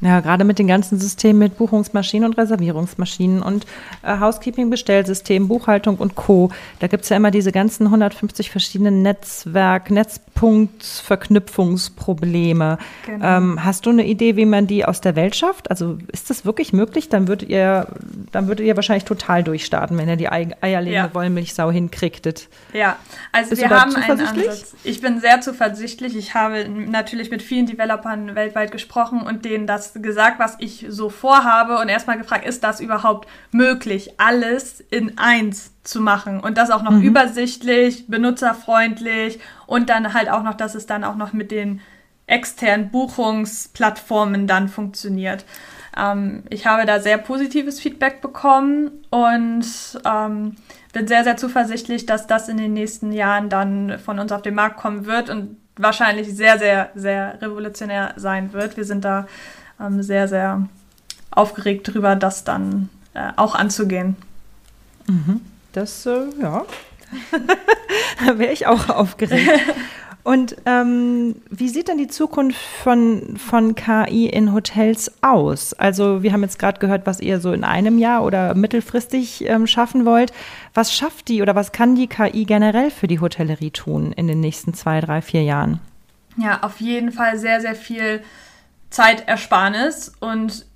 Ja, 0.00 0.20
gerade 0.20 0.44
mit 0.44 0.58
den 0.58 0.66
ganzen 0.66 0.98
Systemen 0.98 1.38
mit 1.38 1.56
Buchungsmaschinen 1.56 2.28
und 2.28 2.36
Reservierungsmaschinen 2.38 3.42
und 3.42 3.64
äh, 4.02 4.18
Housekeeping-Bestellsystemen, 4.18 5.48
Buchhaltung 5.48 5.96
und 5.96 6.14
Co. 6.14 6.50
Da 6.80 6.88
gibt 6.88 7.04
es 7.04 7.10
ja 7.10 7.16
immer 7.16 7.30
diese 7.30 7.52
ganzen 7.52 7.86
150 7.86 8.50
verschiedenen 8.50 9.00
Netzwerk, 9.02 9.90
Netzpunktverknüpfungsprobleme. 9.90 12.78
Genau. 13.06 13.24
Ähm, 13.24 13.64
hast 13.64 13.86
du 13.86 13.90
eine 13.90 14.04
Idee, 14.06 14.34
wie 14.36 14.46
man 14.46 14.66
die 14.66 14.84
aus 14.84 15.00
der 15.00 15.14
Welt 15.16 15.36
schafft? 15.36 15.70
Also 15.70 15.98
ist 16.12 16.28
das 16.30 16.44
wirklich 16.44 16.72
möglich? 16.72 17.08
Dann 17.08 17.28
würdet 17.28 17.48
ihr, 17.48 17.86
dann 18.32 18.48
würdet 18.48 18.66
ihr 18.66 18.74
wahrscheinlich 18.76 19.04
total 19.04 19.44
durchstarten, 19.44 19.96
wenn 19.96 20.08
ihr 20.08 20.16
die 20.16 20.28
eierlegende 20.28 20.92
ja. 20.92 21.14
Wollmilchsau 21.14 21.70
hinkriegtet. 21.70 22.48
Ja, 22.72 22.96
also 23.32 23.50
Bist 23.50 23.62
wir 23.62 23.70
haben 23.70 23.94
einen 23.94 24.20
Ansatz. 24.20 24.74
Ich 24.84 25.00
bin 25.00 25.20
sehr 25.20 25.40
zuversichtlich. 25.40 26.16
Ich 26.16 26.34
habe 26.34 26.68
natürlich 26.68 27.30
mit 27.30 27.42
vielen 27.42 27.66
Developern 27.66 28.34
weltweit 28.34 28.72
gesprochen 28.72 29.22
und 29.22 29.44
denen 29.44 29.66
das 29.66 29.83
gesagt, 29.92 30.38
was 30.38 30.56
ich 30.58 30.86
so 30.88 31.10
vorhabe 31.10 31.78
und 31.78 31.88
erstmal 31.88 32.18
gefragt, 32.18 32.46
ist 32.46 32.64
das 32.64 32.80
überhaupt 32.80 33.28
möglich, 33.52 34.14
alles 34.18 34.80
in 34.80 35.18
eins 35.18 35.72
zu 35.84 36.00
machen 36.00 36.40
und 36.40 36.56
das 36.56 36.70
auch 36.70 36.82
noch 36.82 36.92
mhm. 36.92 37.02
übersichtlich, 37.02 38.06
benutzerfreundlich 38.06 39.38
und 39.66 39.90
dann 39.90 40.14
halt 40.14 40.30
auch 40.30 40.42
noch, 40.42 40.54
dass 40.54 40.74
es 40.74 40.86
dann 40.86 41.04
auch 41.04 41.16
noch 41.16 41.32
mit 41.32 41.50
den 41.50 41.80
externen 42.26 42.90
Buchungsplattformen 42.90 44.46
dann 44.46 44.68
funktioniert. 44.68 45.44
Ähm, 45.96 46.44
ich 46.50 46.66
habe 46.66 46.86
da 46.86 47.00
sehr 47.00 47.18
positives 47.18 47.80
Feedback 47.80 48.20
bekommen 48.20 49.04
und 49.10 49.66
ähm, 50.04 50.56
bin 50.92 51.06
sehr, 51.06 51.24
sehr 51.24 51.36
zuversichtlich, 51.36 52.06
dass 52.06 52.26
das 52.26 52.48
in 52.48 52.56
den 52.56 52.72
nächsten 52.72 53.12
Jahren 53.12 53.48
dann 53.48 53.98
von 53.98 54.18
uns 54.18 54.32
auf 54.32 54.42
den 54.42 54.54
Markt 54.54 54.76
kommen 54.76 55.06
wird 55.06 55.28
und 55.28 55.56
wahrscheinlich 55.76 56.34
sehr, 56.34 56.58
sehr, 56.58 56.90
sehr 56.94 57.40
revolutionär 57.42 58.14
sein 58.16 58.52
wird. 58.52 58.76
Wir 58.76 58.84
sind 58.84 59.04
da 59.04 59.26
ähm, 59.80 60.02
sehr, 60.02 60.28
sehr 60.28 60.68
aufgeregt 61.30 61.88
darüber, 61.88 62.16
das 62.16 62.44
dann 62.44 62.88
äh, 63.14 63.32
auch 63.36 63.54
anzugehen. 63.54 64.16
Mhm. 65.06 65.40
Das, 65.72 66.06
äh, 66.06 66.26
ja, 66.40 66.64
da 68.26 68.38
wäre 68.38 68.52
ich 68.52 68.66
auch 68.66 68.88
aufgeregt. 68.88 69.50
Und 70.24 70.56
ähm, 70.64 71.36
wie 71.50 71.68
sieht 71.68 71.88
denn 71.88 71.98
die 71.98 72.08
Zukunft 72.08 72.58
von, 72.58 73.36
von 73.36 73.74
KI 73.74 74.26
in 74.26 74.54
Hotels 74.54 75.12
aus? 75.20 75.74
Also 75.74 76.22
wir 76.22 76.32
haben 76.32 76.40
jetzt 76.40 76.58
gerade 76.58 76.80
gehört, 76.80 77.04
was 77.04 77.20
ihr 77.20 77.40
so 77.40 77.52
in 77.52 77.62
einem 77.62 77.98
Jahr 77.98 78.24
oder 78.24 78.54
mittelfristig 78.54 79.46
ähm, 79.46 79.66
schaffen 79.66 80.06
wollt. 80.06 80.32
Was 80.72 80.94
schafft 80.94 81.28
die 81.28 81.42
oder 81.42 81.54
was 81.54 81.72
kann 81.72 81.94
die 81.94 82.06
KI 82.06 82.46
generell 82.46 82.90
für 82.90 83.06
die 83.06 83.20
Hotellerie 83.20 83.70
tun 83.70 84.12
in 84.12 84.26
den 84.26 84.40
nächsten 84.40 84.72
zwei, 84.72 85.02
drei, 85.02 85.20
vier 85.20 85.42
Jahren? 85.42 85.80
Ja, 86.38 86.62
auf 86.62 86.80
jeden 86.80 87.12
Fall 87.12 87.38
sehr, 87.38 87.60
sehr 87.60 87.74
viel 87.74 88.22
Zeitersparnis 88.94 90.12
und 90.20 90.66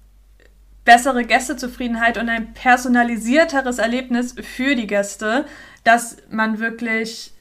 bessere 0.85 1.23
Gästezufriedenheit 1.25 2.19
und 2.19 2.29
ein 2.29 2.53
personalisierteres 2.53 3.79
Erlebnis 3.79 4.35
für 4.43 4.75
die 4.75 4.89
Gäste, 4.89 5.45
dass 5.85 6.17
man 6.29 6.59
wirklich 6.59 7.33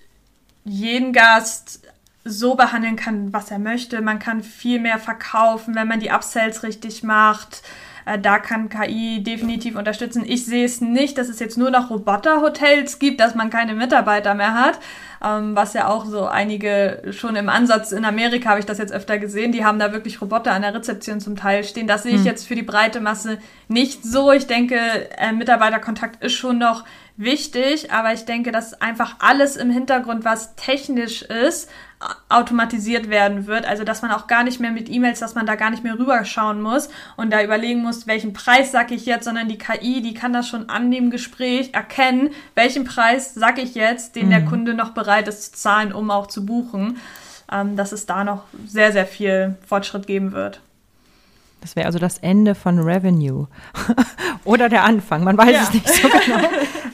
jeden 0.65 1.13
Gast 1.13 1.81
so 2.23 2.53
behandeln 2.53 2.95
kann, 2.95 3.33
was 3.33 3.49
er 3.49 3.57
möchte. 3.57 4.01
Man 4.01 4.19
kann 4.19 4.43
viel 4.43 4.79
mehr 4.79 4.99
verkaufen, 4.99 5.73
wenn 5.73 5.87
man 5.87 5.99
die 5.99 6.11
Upsells 6.11 6.61
richtig 6.61 7.01
macht. 7.01 7.63
Äh, 8.05 8.19
da 8.19 8.37
kann 8.37 8.69
KI 8.69 9.23
definitiv 9.23 9.75
unterstützen. 9.77 10.23
Ich 10.27 10.45
sehe 10.45 10.65
es 10.65 10.79
nicht, 10.79 11.17
dass 11.17 11.27
es 11.27 11.39
jetzt 11.39 11.57
nur 11.57 11.71
noch 11.71 11.89
Roboterhotels 11.89 12.99
gibt, 12.99 13.19
dass 13.19 13.33
man 13.33 13.49
keine 13.49 13.73
Mitarbeiter 13.73 14.35
mehr 14.35 14.53
hat, 14.53 14.79
ähm, 15.23 15.55
was 15.55 15.73
ja 15.73 15.87
auch 15.87 16.05
so 16.05 16.25
einige 16.25 17.03
schon 17.11 17.35
im 17.35 17.49
Ansatz 17.49 17.91
in 17.91 18.05
Amerika 18.05 18.49
habe 18.49 18.59
ich 18.59 18.65
das 18.65 18.77
jetzt 18.77 18.93
öfter 18.93 19.17
gesehen. 19.17 19.51
Die 19.51 19.65
haben 19.65 19.79
da 19.79 19.91
wirklich 19.91 20.21
Roboter 20.21 20.51
an 20.51 20.61
der 20.61 20.73
Rezeption 20.73 21.19
zum 21.19 21.35
Teil 21.35 21.63
stehen. 21.63 21.87
Das 21.87 22.03
sehe 22.03 22.13
ich 22.13 22.19
hm. 22.19 22.25
jetzt 22.25 22.47
für 22.47 22.55
die 22.55 22.63
breite 22.63 22.99
Masse 22.99 23.39
nicht 23.67 24.03
so. 24.03 24.31
Ich 24.31 24.47
denke, 24.47 24.77
äh, 25.17 25.31
Mitarbeiterkontakt 25.31 26.23
ist 26.23 26.33
schon 26.33 26.57
noch 26.57 26.83
wichtig, 27.17 27.91
aber 27.91 28.13
ich 28.13 28.25
denke, 28.25 28.51
dass 28.51 28.79
einfach 28.79 29.15
alles 29.19 29.57
im 29.57 29.71
Hintergrund, 29.71 30.23
was 30.23 30.55
technisch 30.55 31.23
ist, 31.23 31.69
automatisiert 32.29 33.09
werden 33.09 33.47
wird. 33.47 33.65
Also 33.65 33.83
dass 33.83 34.03
man 34.03 34.11
auch 34.11 34.27
gar 34.27 34.43
nicht 34.43 34.59
mehr 34.59 34.71
mit 34.71 34.87
E-Mails, 34.87 35.19
dass 35.19 35.33
man 35.33 35.47
da 35.47 35.55
gar 35.55 35.71
nicht 35.71 35.83
mehr 35.83 35.97
rüberschauen 35.97 36.61
muss 36.61 36.89
und 37.15 37.31
da 37.33 37.43
überlegen 37.43 37.81
muss, 37.81 38.05
welchen 38.05 38.33
Preis 38.33 38.71
sag 38.71 38.91
ich 38.91 39.07
jetzt, 39.07 39.25
sondern 39.25 39.47
die 39.47 39.57
KI, 39.57 40.01
die 40.01 40.13
kann 40.13 40.31
das 40.31 40.47
schon 40.47 40.69
an 40.69 40.91
dem 40.91 41.09
Gespräch 41.09 41.73
erkennen, 41.73 42.29
welchen 42.53 42.83
Preis 42.83 43.33
sag 43.33 43.57
ich 43.57 43.73
jetzt, 43.73 44.15
den 44.15 44.27
mhm. 44.27 44.31
der 44.31 44.45
Kunde 44.45 44.73
noch 44.75 44.91
bereit 44.91 45.06
ist 45.27 45.43
zu 45.43 45.51
zahlen, 45.53 45.93
um 45.93 46.11
auch 46.11 46.27
zu 46.27 46.45
buchen. 46.45 46.97
Ähm, 47.51 47.77
dass 47.77 47.93
es 47.93 48.05
da 48.05 48.25
noch 48.25 48.43
sehr, 48.67 48.91
sehr 48.91 49.05
viel 49.05 49.55
Fortschritt 49.65 50.05
geben 50.05 50.33
wird. 50.33 50.59
Das 51.61 51.75
wäre 51.75 51.85
also 51.85 51.97
das 51.97 52.17
Ende 52.17 52.55
von 52.55 52.79
Revenue. 52.79 53.47
Oder 54.43 54.69
der 54.69 54.83
Anfang, 54.83 55.23
man 55.23 55.37
weiß 55.37 55.51
ja. 55.51 55.61
es 55.63 55.73
nicht 55.73 55.87
so 55.87 56.09
genau. 56.09 56.39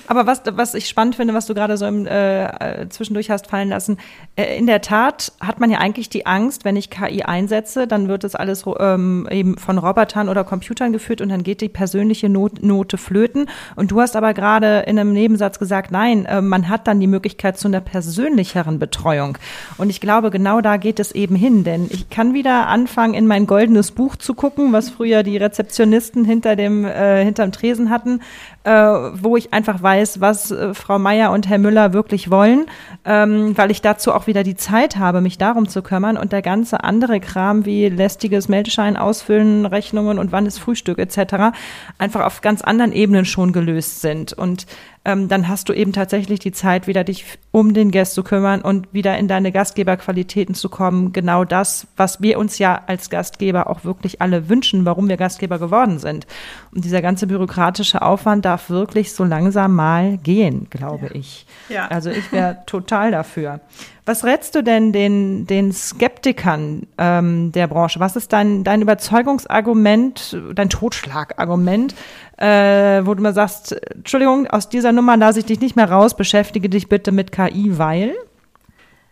Aber 0.08 0.28
was, 0.28 0.42
was 0.52 0.74
ich 0.74 0.88
spannend 0.88 1.16
finde, 1.16 1.34
was 1.34 1.46
du 1.46 1.54
gerade 1.54 1.78
so 1.78 1.86
im, 1.86 2.06
äh, 2.06 2.46
äh, 2.46 2.90
zwischendurch 2.90 3.30
hast 3.30 3.48
fallen 3.48 3.70
lassen, 3.70 3.98
äh, 4.36 4.58
in 4.58 4.68
der 4.68 4.82
Tat 4.82 5.32
hat 5.40 5.60
man 5.60 5.70
ja 5.70 5.80
eigentlich 5.80 6.10
die 6.10 6.26
Angst, 6.26 6.66
wenn 6.66 6.76
ich 6.76 6.90
KI 6.90 7.24
einsetze, 7.24 7.88
dann 7.88 8.08
wird 8.08 8.24
das 8.24 8.36
alles 8.36 8.66
ähm, 8.80 9.28
eben 9.32 9.58
von 9.58 9.78
Robotern 9.78 10.30
oder 10.30 10.44
Computern 10.44 10.92
geführt 10.92 11.22
und 11.22 11.30
dann 11.30 11.44
geht 11.44 11.62
die 11.62 11.70
persönliche 11.70 12.30
Not 12.30 12.64
Note 12.64 12.98
flöten. 12.98 13.50
Und 13.76 13.92
du 13.92 14.02
hast 14.02 14.16
aber 14.16 14.34
gerade 14.34 14.82
in 14.88 15.00
einem 15.00 15.14
Nebensatz 15.14 15.60
gesagt, 15.60 15.92
nein, 15.92 16.26
äh, 16.26 16.42
man 16.42 16.70
hat 16.70 16.88
dann 16.88 17.00
die 17.00 17.08
Möglichkeit 17.08 17.58
zu 17.58 17.68
einer 17.68 17.82
persönlicheren 17.82 18.80
Betreuung. 18.80 19.38
Und 19.78 19.90
ich 19.90 20.02
glaube, 20.02 20.32
genau 20.32 20.62
da 20.62 20.78
geht 20.78 21.00
es 21.00 21.12
eben 21.12 21.36
hin, 21.36 21.64
denn 21.64 21.88
ich 21.90 22.10
kann 22.10 22.34
wieder 22.34 22.68
anfangen, 22.68 23.14
in 23.14 23.28
mein 23.28 23.48
goldenes 23.48 23.92
Buch 23.92 24.16
zu 24.16 24.34
gucken, 24.34 24.74
was 24.74 24.90
früher 24.90 25.24
die 25.24 25.38
Rezeptionisten 25.38 26.26
hinter 26.26 26.56
dem, 26.56 26.86
äh, 26.86 27.24
hinterm 27.24 27.52
Tresen 27.52 27.90
hatten, 27.90 28.22
äh, 28.64 28.72
wo 28.72 29.36
ich 29.36 29.54
einfach 29.54 29.82
weiß, 29.82 30.22
was 30.22 30.52
äh, 30.52 30.74
Frau 30.74 31.00
Meier 31.00 31.32
und 31.32 31.50
Herr 31.50 31.58
Müller 31.58 31.94
wirklich 31.94 32.32
wollen, 32.32 32.66
ähm, 33.06 33.58
weil 33.58 33.72
ich 33.72 33.82
dazu 33.82 34.14
auch 34.14 34.28
wieder 34.28 34.44
die 34.44 34.56
Zeit 34.56 34.98
habe, 34.98 35.22
mich 35.22 35.38
darum 35.38 35.68
zu 35.68 35.82
kümmern 35.82 36.18
und 36.18 36.32
der 36.32 36.42
ganze 36.42 36.84
andere 36.84 37.20
Kram 37.20 37.66
wie 37.66 37.90
lästiges 37.90 38.48
Meldeschein 38.48 38.96
ausfüllen, 38.96 39.66
Rechnungen 39.66 40.18
und 40.18 40.32
wann 40.32 40.46
ist 40.46 40.60
Frühstück 40.60 40.98
etc. 40.98 41.56
einfach 41.98 42.22
auf 42.22 42.42
ganz 42.42 42.62
anderen 42.62 42.94
Ebenen 42.94 43.26
schon 43.26 43.52
gelöst 43.52 44.02
sind 44.02 44.34
und 44.34 44.66
ähm, 45.06 45.28
dann 45.28 45.50
hast 45.50 45.68
du 45.68 45.74
eben 45.74 45.92
tatsächlich 45.92 46.40
die 46.40 46.54
Zeit, 46.54 46.88
wieder 46.88 47.04
dich 47.04 47.26
um 47.52 47.74
den 47.74 47.92
Gast 47.92 48.14
zu 48.14 48.24
kümmern 48.24 48.62
und 48.62 48.94
wieder 48.94 49.18
in 49.18 49.28
deine 49.28 49.52
Gastgeberqualitäten 49.52 50.56
zu 50.56 50.70
kommen. 50.70 51.12
Genau 51.12 51.44
das, 51.44 51.88
was 51.98 52.22
wir 52.22 52.40
uns 52.40 52.58
ja 52.58 52.82
als 52.88 53.10
Gastgeber 53.10 53.70
auch 53.70 53.84
wirklich 53.84 54.22
alle 54.22 54.48
wünschen, 54.48 54.86
warum 54.86 55.10
wir 55.10 55.18
Gastgeber 55.18 55.60
geworden 55.60 56.00
sind. 56.00 56.26
Und 56.74 56.86
dieser 56.86 57.02
ganze 57.02 57.28
bürokratische 57.28 58.02
Aufwand 58.02 58.46
darf 58.46 58.70
wirklich 58.70 59.14
so 59.14 59.26
langsam 59.26 59.76
mal 59.76 60.18
gehen, 60.18 60.68
glaube 60.70 61.08
ja. 61.08 61.16
ich. 61.16 61.46
Ja. 61.68 61.88
Also 61.88 62.10
ich 62.10 62.32
wäre 62.32 62.60
total 62.66 63.12
dafür. 63.12 63.60
Was 64.06 64.26
rätst 64.26 64.56
du 64.56 64.64
denn 64.64 64.92
den, 64.92 65.48
den 65.48 65.72
Skeptikern 65.72 66.88
ähm, 66.98 67.54
der 67.54 67.68
Branche? 67.68 68.02
Was 68.02 68.18
ist 68.18 68.34
dein, 68.34 68.66
dein 68.66 68.82
Überzeugungsargument, 68.82 70.38
dein 70.56 70.70
Totschlagargument, 70.70 71.96
äh, 72.44 73.06
wo 73.06 73.14
du 73.14 73.24
mal 73.24 73.34
sagst, 73.34 73.72
Entschuldigung, 73.72 74.48
aus 74.48 74.68
dieser 74.68 74.92
Nummer 74.92 75.16
lasse 75.16 75.40
ich 75.40 75.46
dich 75.46 75.62
nicht 75.62 75.78
mehr 75.78 75.90
raus, 75.90 76.14
beschäftige 76.14 76.68
dich 76.68 76.90
bitte 76.90 77.14
mit 77.14 77.32
KI, 77.32 77.78
weil? 77.78 78.14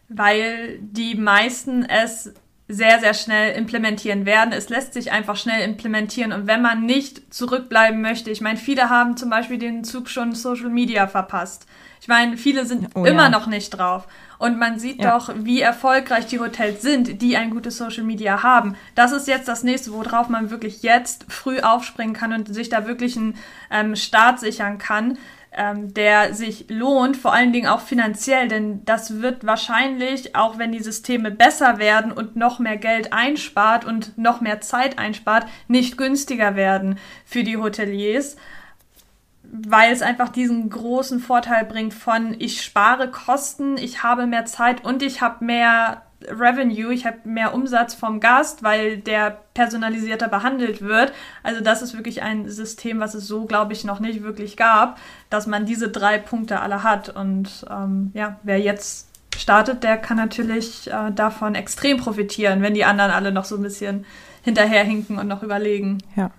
Weil 0.10 0.80
die 0.82 1.16
meisten 1.16 1.86
es 1.86 2.34
sehr, 2.72 3.00
sehr 3.00 3.14
schnell 3.14 3.56
implementieren 3.56 4.26
werden. 4.26 4.54
Es 4.54 4.70
lässt 4.70 4.94
sich 4.94 5.12
einfach 5.12 5.36
schnell 5.36 5.64
implementieren. 5.64 6.32
Und 6.32 6.48
wenn 6.48 6.62
man 6.62 6.86
nicht 6.86 7.34
zurückbleiben 7.34 8.02
möchte, 8.02 8.32
ich 8.32 8.42
meine, 8.42 8.58
viele 8.58 8.90
haben 8.90 9.18
zum 9.18 9.30
Beispiel 9.30 9.58
den 9.58 9.84
Zug 9.84 10.10
schon 10.10 10.34
Social 10.34 10.70
Media 10.70 11.08
verpasst. 11.08 11.68
Ich 12.00 12.08
meine, 12.08 12.36
viele 12.36 12.66
sind 12.66 12.90
oh, 12.96 13.06
immer 13.06 13.24
ja. 13.24 13.30
noch 13.30 13.46
nicht 13.46 13.70
drauf. 13.70 14.08
Und 14.40 14.58
man 14.58 14.80
sieht 14.80 15.04
ja. 15.04 15.16
doch, 15.16 15.32
wie 15.36 15.62
erfolgreich 15.62 16.26
die 16.26 16.40
Hotels 16.40 16.82
sind, 16.82 17.22
die 17.22 17.38
ein 17.38 17.52
gutes 17.52 17.78
Social 17.78 18.04
Media 18.04 18.42
haben. 18.42 18.76
Das 18.96 19.12
ist 19.12 19.28
jetzt 19.28 19.48
das 19.48 19.62
nächste, 19.62 19.92
worauf 19.94 20.30
man 20.30 20.50
wirklich 20.50 20.82
jetzt 20.82 21.32
früh 21.32 21.60
aufspringen 21.60 22.16
kann 22.16 22.34
und 22.34 22.52
sich 22.52 22.70
da 22.70 22.88
wirklich 22.88 23.18
einen 23.18 23.36
ähm, 23.70 23.96
Start 23.96 24.40
sichern 24.40 24.80
kann. 24.80 25.20
Ähm, 25.54 25.94
der 25.94 26.34
sich 26.34 26.68
lohnt, 26.70 27.18
vor 27.18 27.34
allen 27.34 27.52
Dingen 27.52 27.68
auch 27.68 27.82
finanziell, 27.82 28.48
denn 28.48 28.86
das 28.86 29.22
wird 29.22 29.46
wahrscheinlich, 29.46 30.34
auch 30.34 30.58
wenn 30.58 30.72
die 30.72 30.82
Systeme 30.82 31.30
besser 31.30 31.78
werden 31.78 32.14
und 32.14 32.38
noch 32.38 32.60
mehr 32.60 32.78
Geld 32.78 33.12
einspart 33.12 33.84
und 33.84 34.18
noch 34.18 34.40
mehr 34.40 34.62
Zeit 34.62 34.98
einspart, 34.98 35.46
nicht 35.68 35.98
günstiger 35.98 36.56
werden 36.56 36.98
für 37.26 37.44
die 37.44 37.58
Hoteliers 37.58 38.38
weil 39.52 39.92
es 39.92 40.02
einfach 40.02 40.30
diesen 40.30 40.70
großen 40.70 41.20
Vorteil 41.20 41.66
bringt 41.66 41.94
von 41.94 42.36
ich 42.40 42.62
spare 42.62 43.12
Kosten, 43.12 43.78
ich 43.78 44.02
habe 44.02 44.26
mehr 44.26 44.46
Zeit 44.46 44.86
und 44.86 45.04
ich 45.04 45.22
habe 45.22 45.44
mehr 45.44 46.04
Revenue, 46.30 46.94
ich 46.94 47.06
habe 47.06 47.18
mehr 47.24 47.54
Umsatz 47.54 47.94
vom 47.94 48.20
Gast, 48.20 48.64
weil 48.64 48.98
der 48.98 49.40
personalisierter 49.54 50.28
behandelt 50.28 50.82
wird. 50.82 51.14
Also 51.44 51.62
das 51.62 51.82
ist 51.82 51.96
wirklich 51.96 52.22
ein 52.22 52.50
System, 52.50 53.00
was 53.00 53.14
es 53.14 53.28
so, 53.28 53.46
glaube 53.46 53.74
ich, 53.74 53.84
noch 53.84 54.00
nicht 54.00 54.24
wirklich 54.24 54.58
gab, 54.58 55.00
dass 55.30 55.48
man 55.48 55.66
diese 55.66 55.90
drei 55.90 56.18
Punkte 56.18 56.60
alle 56.60 56.84
hat. 56.84 57.10
Und 57.10 57.66
ähm, 57.70 58.12
ja, 58.14 58.40
wer 58.44 58.60
jetzt 58.60 59.10
startet, 59.38 59.84
der 59.84 59.98
kann 59.98 60.18
natürlich 60.18 60.90
äh, 60.92 61.12
davon 61.12 61.56
extrem 61.56 61.98
profitieren, 61.98 62.62
wenn 62.62 62.74
die 62.74 62.86
anderen 62.86 63.12
alle 63.12 63.32
noch 63.32 63.46
so 63.46 63.56
ein 63.56 63.64
bisschen 63.64 64.06
hinterherhinken 64.44 65.18
und 65.20 65.28
noch 65.28 65.44
überlegen. 65.44 66.00
Ja. 66.16 66.32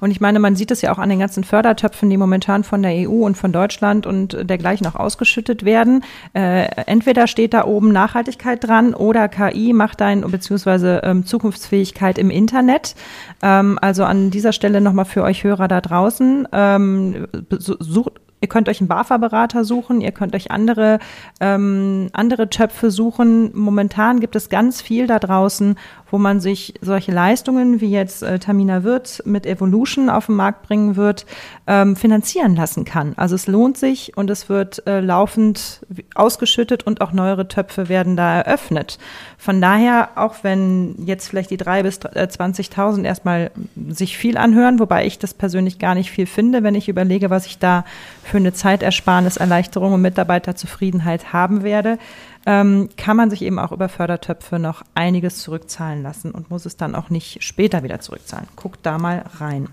Und 0.00 0.10
ich 0.10 0.20
meine, 0.20 0.38
man 0.38 0.56
sieht 0.56 0.70
es 0.70 0.82
ja 0.82 0.92
auch 0.92 0.98
an 0.98 1.08
den 1.08 1.18
ganzen 1.18 1.44
Fördertöpfen, 1.44 2.10
die 2.10 2.16
momentan 2.16 2.64
von 2.64 2.82
der 2.82 3.08
EU 3.08 3.24
und 3.24 3.36
von 3.36 3.52
Deutschland 3.52 4.06
und 4.06 4.36
dergleichen 4.48 4.86
auch 4.86 4.96
ausgeschüttet 4.96 5.64
werden. 5.64 6.04
Äh, 6.34 6.64
entweder 6.86 7.26
steht 7.26 7.54
da 7.54 7.64
oben 7.64 7.92
Nachhaltigkeit 7.92 8.62
dran 8.66 8.94
oder 8.94 9.28
KI 9.28 9.72
macht 9.72 10.02
ein, 10.02 10.22
beziehungsweise 10.22 11.02
ähm, 11.04 11.26
Zukunftsfähigkeit 11.26 12.18
im 12.18 12.30
Internet. 12.30 12.94
Ähm, 13.42 13.78
also 13.80 14.04
an 14.04 14.30
dieser 14.30 14.52
Stelle 14.52 14.80
nochmal 14.80 15.04
für 15.04 15.22
euch 15.22 15.44
Hörer 15.44 15.68
da 15.68 15.80
draußen. 15.80 16.48
Ähm, 16.52 17.26
sucht, 17.58 18.20
Ihr 18.42 18.48
könnt 18.48 18.68
euch 18.68 18.80
einen 18.80 18.88
BAFA-Berater 18.88 19.64
suchen, 19.64 20.00
ihr 20.00 20.10
könnt 20.10 20.34
euch 20.34 20.50
andere, 20.50 20.98
ähm, 21.40 22.08
andere 22.12 22.50
Töpfe 22.50 22.90
suchen. 22.90 23.56
Momentan 23.56 24.18
gibt 24.18 24.34
es 24.34 24.48
ganz 24.48 24.82
viel 24.82 25.06
da 25.06 25.20
draußen, 25.20 25.76
wo 26.12 26.18
man 26.18 26.40
sich 26.40 26.74
solche 26.82 27.10
Leistungen 27.10 27.80
wie 27.80 27.90
jetzt 27.90 28.22
äh, 28.22 28.38
Tamina 28.38 28.84
Wirt 28.84 29.22
mit 29.24 29.46
Evolution 29.46 30.10
auf 30.10 30.26
den 30.26 30.36
Markt 30.36 30.62
bringen 30.68 30.94
wird, 30.96 31.24
ähm, 31.66 31.96
finanzieren 31.96 32.54
lassen 32.54 32.84
kann. 32.84 33.14
Also 33.16 33.34
es 33.34 33.46
lohnt 33.46 33.78
sich 33.78 34.14
und 34.16 34.28
es 34.28 34.50
wird 34.50 34.86
äh, 34.86 35.00
laufend 35.00 35.80
ausgeschüttet 36.14 36.84
und 36.84 37.00
auch 37.00 37.12
neuere 37.12 37.48
Töpfe 37.48 37.88
werden 37.88 38.14
da 38.14 38.42
eröffnet. 38.42 38.98
Von 39.38 39.62
daher, 39.62 40.10
auch 40.16 40.36
wenn 40.42 40.94
jetzt 40.98 41.28
vielleicht 41.28 41.50
die 41.50 41.56
drei 41.56 41.82
bis 41.82 42.00
20.000 42.00 43.02
äh, 43.02 43.06
erstmal 43.06 43.50
sich 43.88 44.18
viel 44.18 44.36
anhören, 44.36 44.78
wobei 44.78 45.06
ich 45.06 45.18
das 45.18 45.32
persönlich 45.32 45.78
gar 45.78 45.94
nicht 45.94 46.10
viel 46.10 46.26
finde, 46.26 46.62
wenn 46.62 46.74
ich 46.74 46.90
überlege, 46.90 47.30
was 47.30 47.46
ich 47.46 47.58
da 47.58 47.86
für 48.22 48.36
eine 48.36 48.52
Zeitersparnis, 48.52 49.38
Erleichterung 49.38 49.94
und 49.94 50.02
Mitarbeiterzufriedenheit 50.02 51.32
haben 51.32 51.62
werde, 51.62 51.98
ähm, 52.46 52.88
kann 52.96 53.16
man 53.16 53.30
sich 53.30 53.42
eben 53.42 53.58
auch 53.58 53.72
über 53.72 53.88
Fördertöpfe 53.88 54.58
noch 54.58 54.82
einiges 54.94 55.38
zurückzahlen 55.38 56.02
lassen 56.02 56.30
und 56.32 56.50
muss 56.50 56.66
es 56.66 56.76
dann 56.76 56.94
auch 56.94 57.10
nicht 57.10 57.42
später 57.42 57.82
wieder 57.82 58.00
zurückzahlen. 58.00 58.48
Guck 58.56 58.82
da 58.82 58.98
mal 58.98 59.24
rein. 59.38 59.68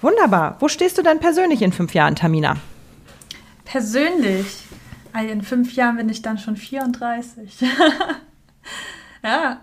Wunderbar. 0.00 0.56
Wo 0.60 0.68
stehst 0.68 0.96
du 0.98 1.02
denn 1.02 1.18
persönlich 1.18 1.62
in 1.62 1.72
fünf 1.72 1.94
Jahren, 1.94 2.14
Tamina? 2.14 2.56
Persönlich? 3.64 4.64
In 5.14 5.42
fünf 5.42 5.74
Jahren 5.74 5.96
bin 5.96 6.08
ich 6.08 6.22
dann 6.22 6.38
schon 6.38 6.56
34. 6.56 7.60
ja. 9.24 9.60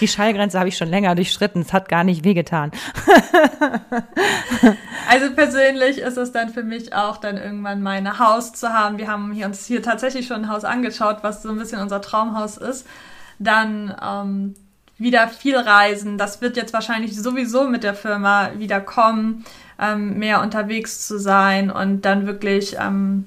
Die 0.00 0.08
Schallgrenze 0.08 0.58
habe 0.58 0.68
ich 0.68 0.76
schon 0.76 0.88
länger 0.88 1.14
durchschritten. 1.14 1.62
Es 1.62 1.72
hat 1.72 1.88
gar 1.88 2.04
nicht 2.04 2.24
wehgetan. 2.24 2.72
also 5.08 5.30
persönlich 5.34 5.98
ist 5.98 6.16
es 6.16 6.32
dann 6.32 6.48
für 6.48 6.62
mich 6.62 6.94
auch 6.94 7.18
dann 7.18 7.36
irgendwann 7.36 7.82
mein 7.82 8.18
Haus 8.18 8.52
zu 8.52 8.72
haben. 8.72 8.98
Wir 8.98 9.08
haben 9.08 9.32
hier 9.32 9.46
uns 9.46 9.66
hier 9.66 9.82
tatsächlich 9.82 10.26
schon 10.26 10.44
ein 10.44 10.48
Haus 10.48 10.64
angeschaut, 10.64 11.18
was 11.22 11.42
so 11.42 11.50
ein 11.50 11.58
bisschen 11.58 11.80
unser 11.80 12.00
Traumhaus 12.00 12.56
ist. 12.56 12.86
Dann 13.38 13.94
ähm, 14.02 14.54
wieder 14.98 15.28
viel 15.28 15.56
reisen. 15.56 16.18
Das 16.18 16.40
wird 16.40 16.56
jetzt 16.56 16.72
wahrscheinlich 16.72 17.20
sowieso 17.20 17.64
mit 17.68 17.84
der 17.84 17.94
Firma 17.94 18.50
wieder 18.56 18.80
kommen, 18.80 19.44
ähm, 19.78 20.18
mehr 20.18 20.40
unterwegs 20.40 21.06
zu 21.06 21.18
sein 21.18 21.70
und 21.70 22.02
dann 22.02 22.26
wirklich 22.26 22.76
ähm, 22.80 23.26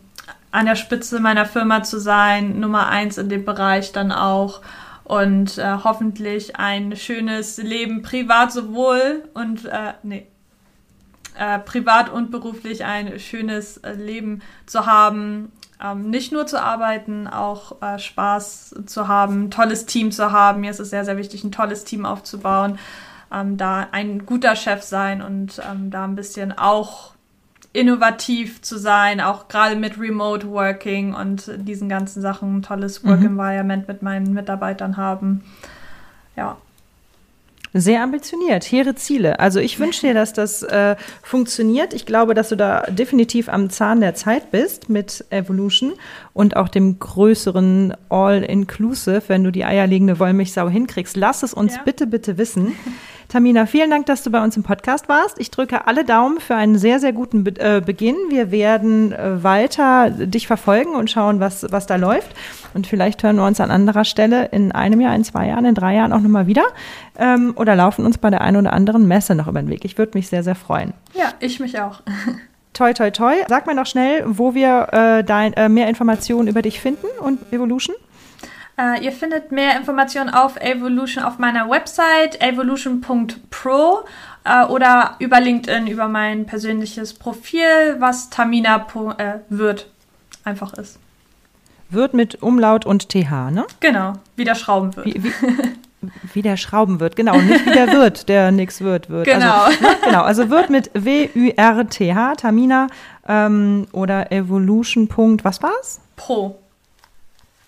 an 0.52 0.66
der 0.66 0.76
Spitze 0.76 1.20
meiner 1.20 1.46
Firma 1.46 1.84
zu 1.84 2.00
sein, 2.00 2.60
Nummer 2.60 2.88
eins 2.88 3.18
in 3.18 3.30
dem 3.30 3.46
Bereich 3.46 3.92
dann 3.92 4.12
auch 4.12 4.62
und 5.08 5.58
äh, 5.58 5.78
hoffentlich 5.86 6.58
ein 6.58 6.98
schönes 6.98 7.58
Leben 7.58 8.02
privat 8.02 8.52
sowohl 8.52 9.24
und 9.34 9.64
äh, 9.64 9.94
nee, 10.04 10.28
äh, 11.40 11.60
privat 11.60 12.10
und 12.10 12.30
beruflich 12.30 12.84
ein 12.84 13.18
schönes 13.18 13.78
äh, 13.78 13.94
Leben 13.94 14.42
zu 14.66 14.86
haben. 14.86 15.54
Ähm, 15.82 16.10
nicht 16.10 16.34
nur 16.34 16.46
zu 16.46 16.62
arbeiten, 16.62 17.26
auch 17.26 17.82
äh, 17.82 18.00
Spaß 18.00 18.76
zu 18.86 19.08
haben, 19.08 19.46
ein 19.46 19.52
tolles 19.52 19.86
Team 19.86 20.12
zu 20.12 20.34
haben. 20.34 20.60
Mir 20.60 20.72
ist 20.72 20.82
es 20.82 20.90
sehr, 20.90 21.06
sehr 21.06 21.16
wichtig, 21.16 21.46
ein 21.46 21.54
tolles 21.54 21.86
Team 21.86 22.06
aufzubauen. 22.06 22.78
Ähm, 23.32 23.56
da 23.56 23.88
ein 23.94 24.26
guter 24.26 24.58
Chef 24.58 24.84
sein 24.84 25.22
und 25.22 25.62
ähm, 25.72 25.90
da 25.90 26.04
ein 26.04 26.16
bisschen 26.16 26.58
auch 26.58 27.14
innovativ 27.78 28.62
zu 28.64 28.80
sein, 28.80 29.22
auch 29.22 29.48
gerade 29.48 29.76
mit 29.76 30.00
Remote 30.00 30.50
Working 30.50 31.14
und 31.14 31.52
diesen 31.58 31.88
ganzen 31.90 32.22
Sachen, 32.22 32.58
ein 32.58 32.62
tolles 32.64 33.06
Work 33.06 33.20
mhm. 33.20 33.28
Environment 33.28 33.88
mit 33.88 34.02
meinen 34.02 34.34
Mitarbeitern 34.34 34.98
haben. 34.98 35.44
Ja. 36.36 36.58
Sehr 37.74 38.02
ambitioniert, 38.02 38.64
hehre 38.64 38.96
Ziele. 38.96 39.40
Also 39.40 39.60
ich 39.60 39.80
wünsche 39.80 40.02
dir, 40.02 40.16
dass 40.16 40.34
das 40.34 40.64
äh, 40.64 40.96
funktioniert. 41.22 41.94
Ich 41.94 42.08
glaube, 42.08 42.34
dass 42.34 42.50
du 42.50 42.56
da 42.56 42.82
definitiv 42.90 43.50
am 43.50 43.70
Zahn 43.70 44.02
der 44.02 44.16
Zeit 44.16 44.50
bist 44.50 44.90
mit 44.90 45.26
Evolution 45.30 45.94
und 46.34 46.56
auch 46.56 46.70
dem 46.70 46.98
größeren 46.98 47.94
All-Inclusive, 48.10 49.24
wenn 49.28 49.44
du 49.44 49.52
die 49.52 49.66
eierlegende 49.66 50.18
Wollmilchsau 50.18 50.70
hinkriegst. 50.70 51.16
Lass 51.16 51.44
es 51.44 51.54
uns 51.54 51.76
ja. 51.76 51.82
bitte, 51.84 52.08
bitte 52.08 52.40
wissen. 52.40 52.76
Tamina, 53.30 53.66
vielen 53.66 53.90
Dank, 53.90 54.06
dass 54.06 54.24
du 54.24 54.32
bei 54.32 54.42
uns 54.42 54.56
im 54.56 54.64
Podcast 54.64 55.10
warst. 55.10 55.38
Ich 55.38 55.52
drücke 55.52 55.86
alle 55.86 56.06
Daumen 56.06 56.40
für 56.40 56.56
einen 56.56 56.78
sehr, 56.78 57.02
sehr 57.02 57.12
guten 57.12 57.44
Be 57.44 57.60
äh, 57.60 57.82
Beginn. 57.82 58.16
Wir 58.30 58.52
werden 58.52 59.12
äh, 59.12 59.44
weiter 59.44 60.10
dich 60.12 60.48
verfolgen 60.48 60.96
und 60.96 61.12
schauen, 61.12 61.42
was, 61.42 61.66
was 61.70 61.88
da 61.88 61.98
läuft. 61.98 62.30
Und 62.74 62.88
vielleicht 62.88 63.24
hören 63.24 63.36
wir 63.36 63.46
uns 63.46 63.60
an 63.60 63.70
anderer 63.70 64.06
Stelle 64.06 64.46
in 64.46 64.72
einem 64.72 65.02
Jahr, 65.02 65.14
in 65.14 65.26
zwei 65.26 65.48
Jahren, 65.48 65.66
in 65.66 65.76
drei 65.76 65.96
Jahren 65.96 66.14
auch 66.14 66.22
nochmal 66.22 66.48
wieder. 66.48 66.64
Ähm, 67.20 67.52
oder 67.58 67.76
laufen 67.76 68.06
uns 68.06 68.18
bei 68.18 68.30
der 68.30 68.40
einen 68.40 68.56
oder 68.56 68.72
anderen 68.72 69.10
Messe 69.10 69.36
noch 69.36 69.50
über 69.50 69.62
den 69.62 69.70
Weg. 69.70 69.84
Ich 69.84 69.98
würde 69.98 70.18
mich 70.18 70.30
sehr, 70.30 70.44
sehr 70.44 70.56
freuen. 70.56 70.94
Ja, 71.14 71.34
ich 71.42 71.60
mich 71.60 71.82
auch. 71.82 72.02
Toi, 72.74 72.94
toi, 72.94 73.10
toi. 73.10 73.34
Sag 73.48 73.66
mir 73.66 73.74
noch 73.74 73.88
schnell, 73.88 74.24
wo 74.28 74.54
wir 74.54 74.90
äh, 74.92 75.24
dein, 75.24 75.54
äh, 75.54 75.68
mehr 75.68 75.90
Informationen 75.90 76.48
über 76.48 76.62
dich 76.62 76.80
finden 76.80 77.08
und 77.22 77.52
Evolution. 77.52 77.96
Uh, 78.80 79.02
ihr 79.02 79.12
findet 79.12 79.52
mehr 79.52 79.76
Informationen 79.76 80.30
auf 80.30 80.58
Evolution 80.58 81.24
auf 81.24 81.40
meiner 81.40 81.68
Website 81.68 82.40
evolution.pro 82.40 84.04
uh, 84.48 84.66
oder 84.68 85.16
über 85.18 85.40
LinkedIn 85.40 85.88
über 85.88 86.08
mein 86.08 86.46
persönliches 86.46 87.16
Profil, 87.16 87.96
was 87.98 88.30
Tamina 88.30 88.86
äh, 89.18 89.40
wird 89.50 89.90
einfach 90.44 90.74
ist. 90.74 91.00
Wird 91.90 92.14
mit 92.14 92.44
Umlaut 92.44 92.86
und 92.86 93.10
TH, 93.10 93.50
ne? 93.50 93.66
Genau, 93.80 94.14
wie 94.36 94.44
der 94.44 94.54
Schrauben 94.54 94.96
wird. 94.96 95.08
Wie, 95.08 95.24
wie, 95.24 95.34
wie 96.34 96.42
der 96.44 96.58
Schrauben 96.58 97.00
wird, 97.00 97.16
genau, 97.16 97.36
nicht 97.42 97.66
wie 97.66 97.72
der 97.72 97.88
wird, 97.92 98.30
der 98.30 98.52
nix 98.52 98.82
wird, 98.82 99.10
wird. 99.10 99.26
Genau. 99.26 99.64
Also, 99.64 99.82
ne, 99.82 99.90
genau, 100.04 100.22
also 100.22 100.50
wird 100.52 100.70
mit 100.70 100.92
W-U-R-T-H, 100.94 102.36
Tamina 102.36 102.88
ähm, 103.28 103.88
oder 103.92 104.32
Evolution. 104.32 105.10
Was 105.42 105.64
war's? 105.64 106.00
Pro. 106.16 106.60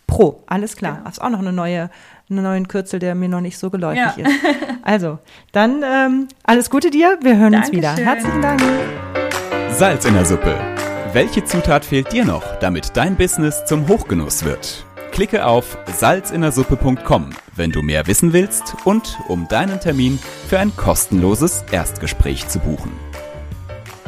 Pro, 0.09 0.43
alles 0.47 0.75
klar. 0.75 0.93
Genau. 0.93 1.05
Das 1.05 1.13
ist 1.13 1.21
auch 1.21 1.29
noch 1.29 1.39
eine 1.39 1.53
neue, 1.53 1.89
einen 2.29 2.43
neuen 2.43 2.67
Kürzel, 2.67 2.99
der 2.99 3.15
mir 3.15 3.29
noch 3.29 3.41
nicht 3.41 3.57
so 3.57 3.69
geläufig 3.69 4.17
ja. 4.17 4.27
ist. 4.27 4.39
Also, 4.81 5.19
dann 5.51 5.83
ähm, 5.83 6.27
alles 6.43 6.71
Gute 6.71 6.89
dir. 6.89 7.19
Wir 7.21 7.37
hören 7.37 7.51
Dankeschön. 7.51 7.83
uns 7.83 7.97
wieder. 7.97 8.03
Herzlichen 8.03 8.41
Dank. 8.41 8.61
Salz 9.69 10.05
in 10.05 10.15
der 10.15 10.25
Suppe. 10.25 10.55
Welche 11.13 11.43
Zutat 11.43 11.85
fehlt 11.85 12.11
dir 12.11 12.25
noch, 12.25 12.43
damit 12.59 12.97
dein 12.97 13.15
Business 13.15 13.65
zum 13.65 13.87
Hochgenuss 13.87 14.45
wird? 14.45 14.85
Klicke 15.11 15.45
auf 15.45 15.77
salzinnersuppe.com, 15.95 17.31
wenn 17.55 17.71
du 17.71 17.83
mehr 17.83 18.07
wissen 18.07 18.33
willst 18.33 18.77
und 18.85 19.19
um 19.27 19.47
deinen 19.47 19.79
Termin 19.79 20.17
für 20.47 20.57
ein 20.57 20.75
kostenloses 20.75 21.65
Erstgespräch 21.71 22.47
zu 22.47 22.59
buchen. 22.59 22.91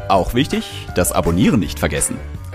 Auch 0.07 0.33
wichtig, 0.33 0.87
das 0.95 1.11
Abonnieren 1.11 1.59
nicht 1.59 1.77
vergessen 1.77 2.17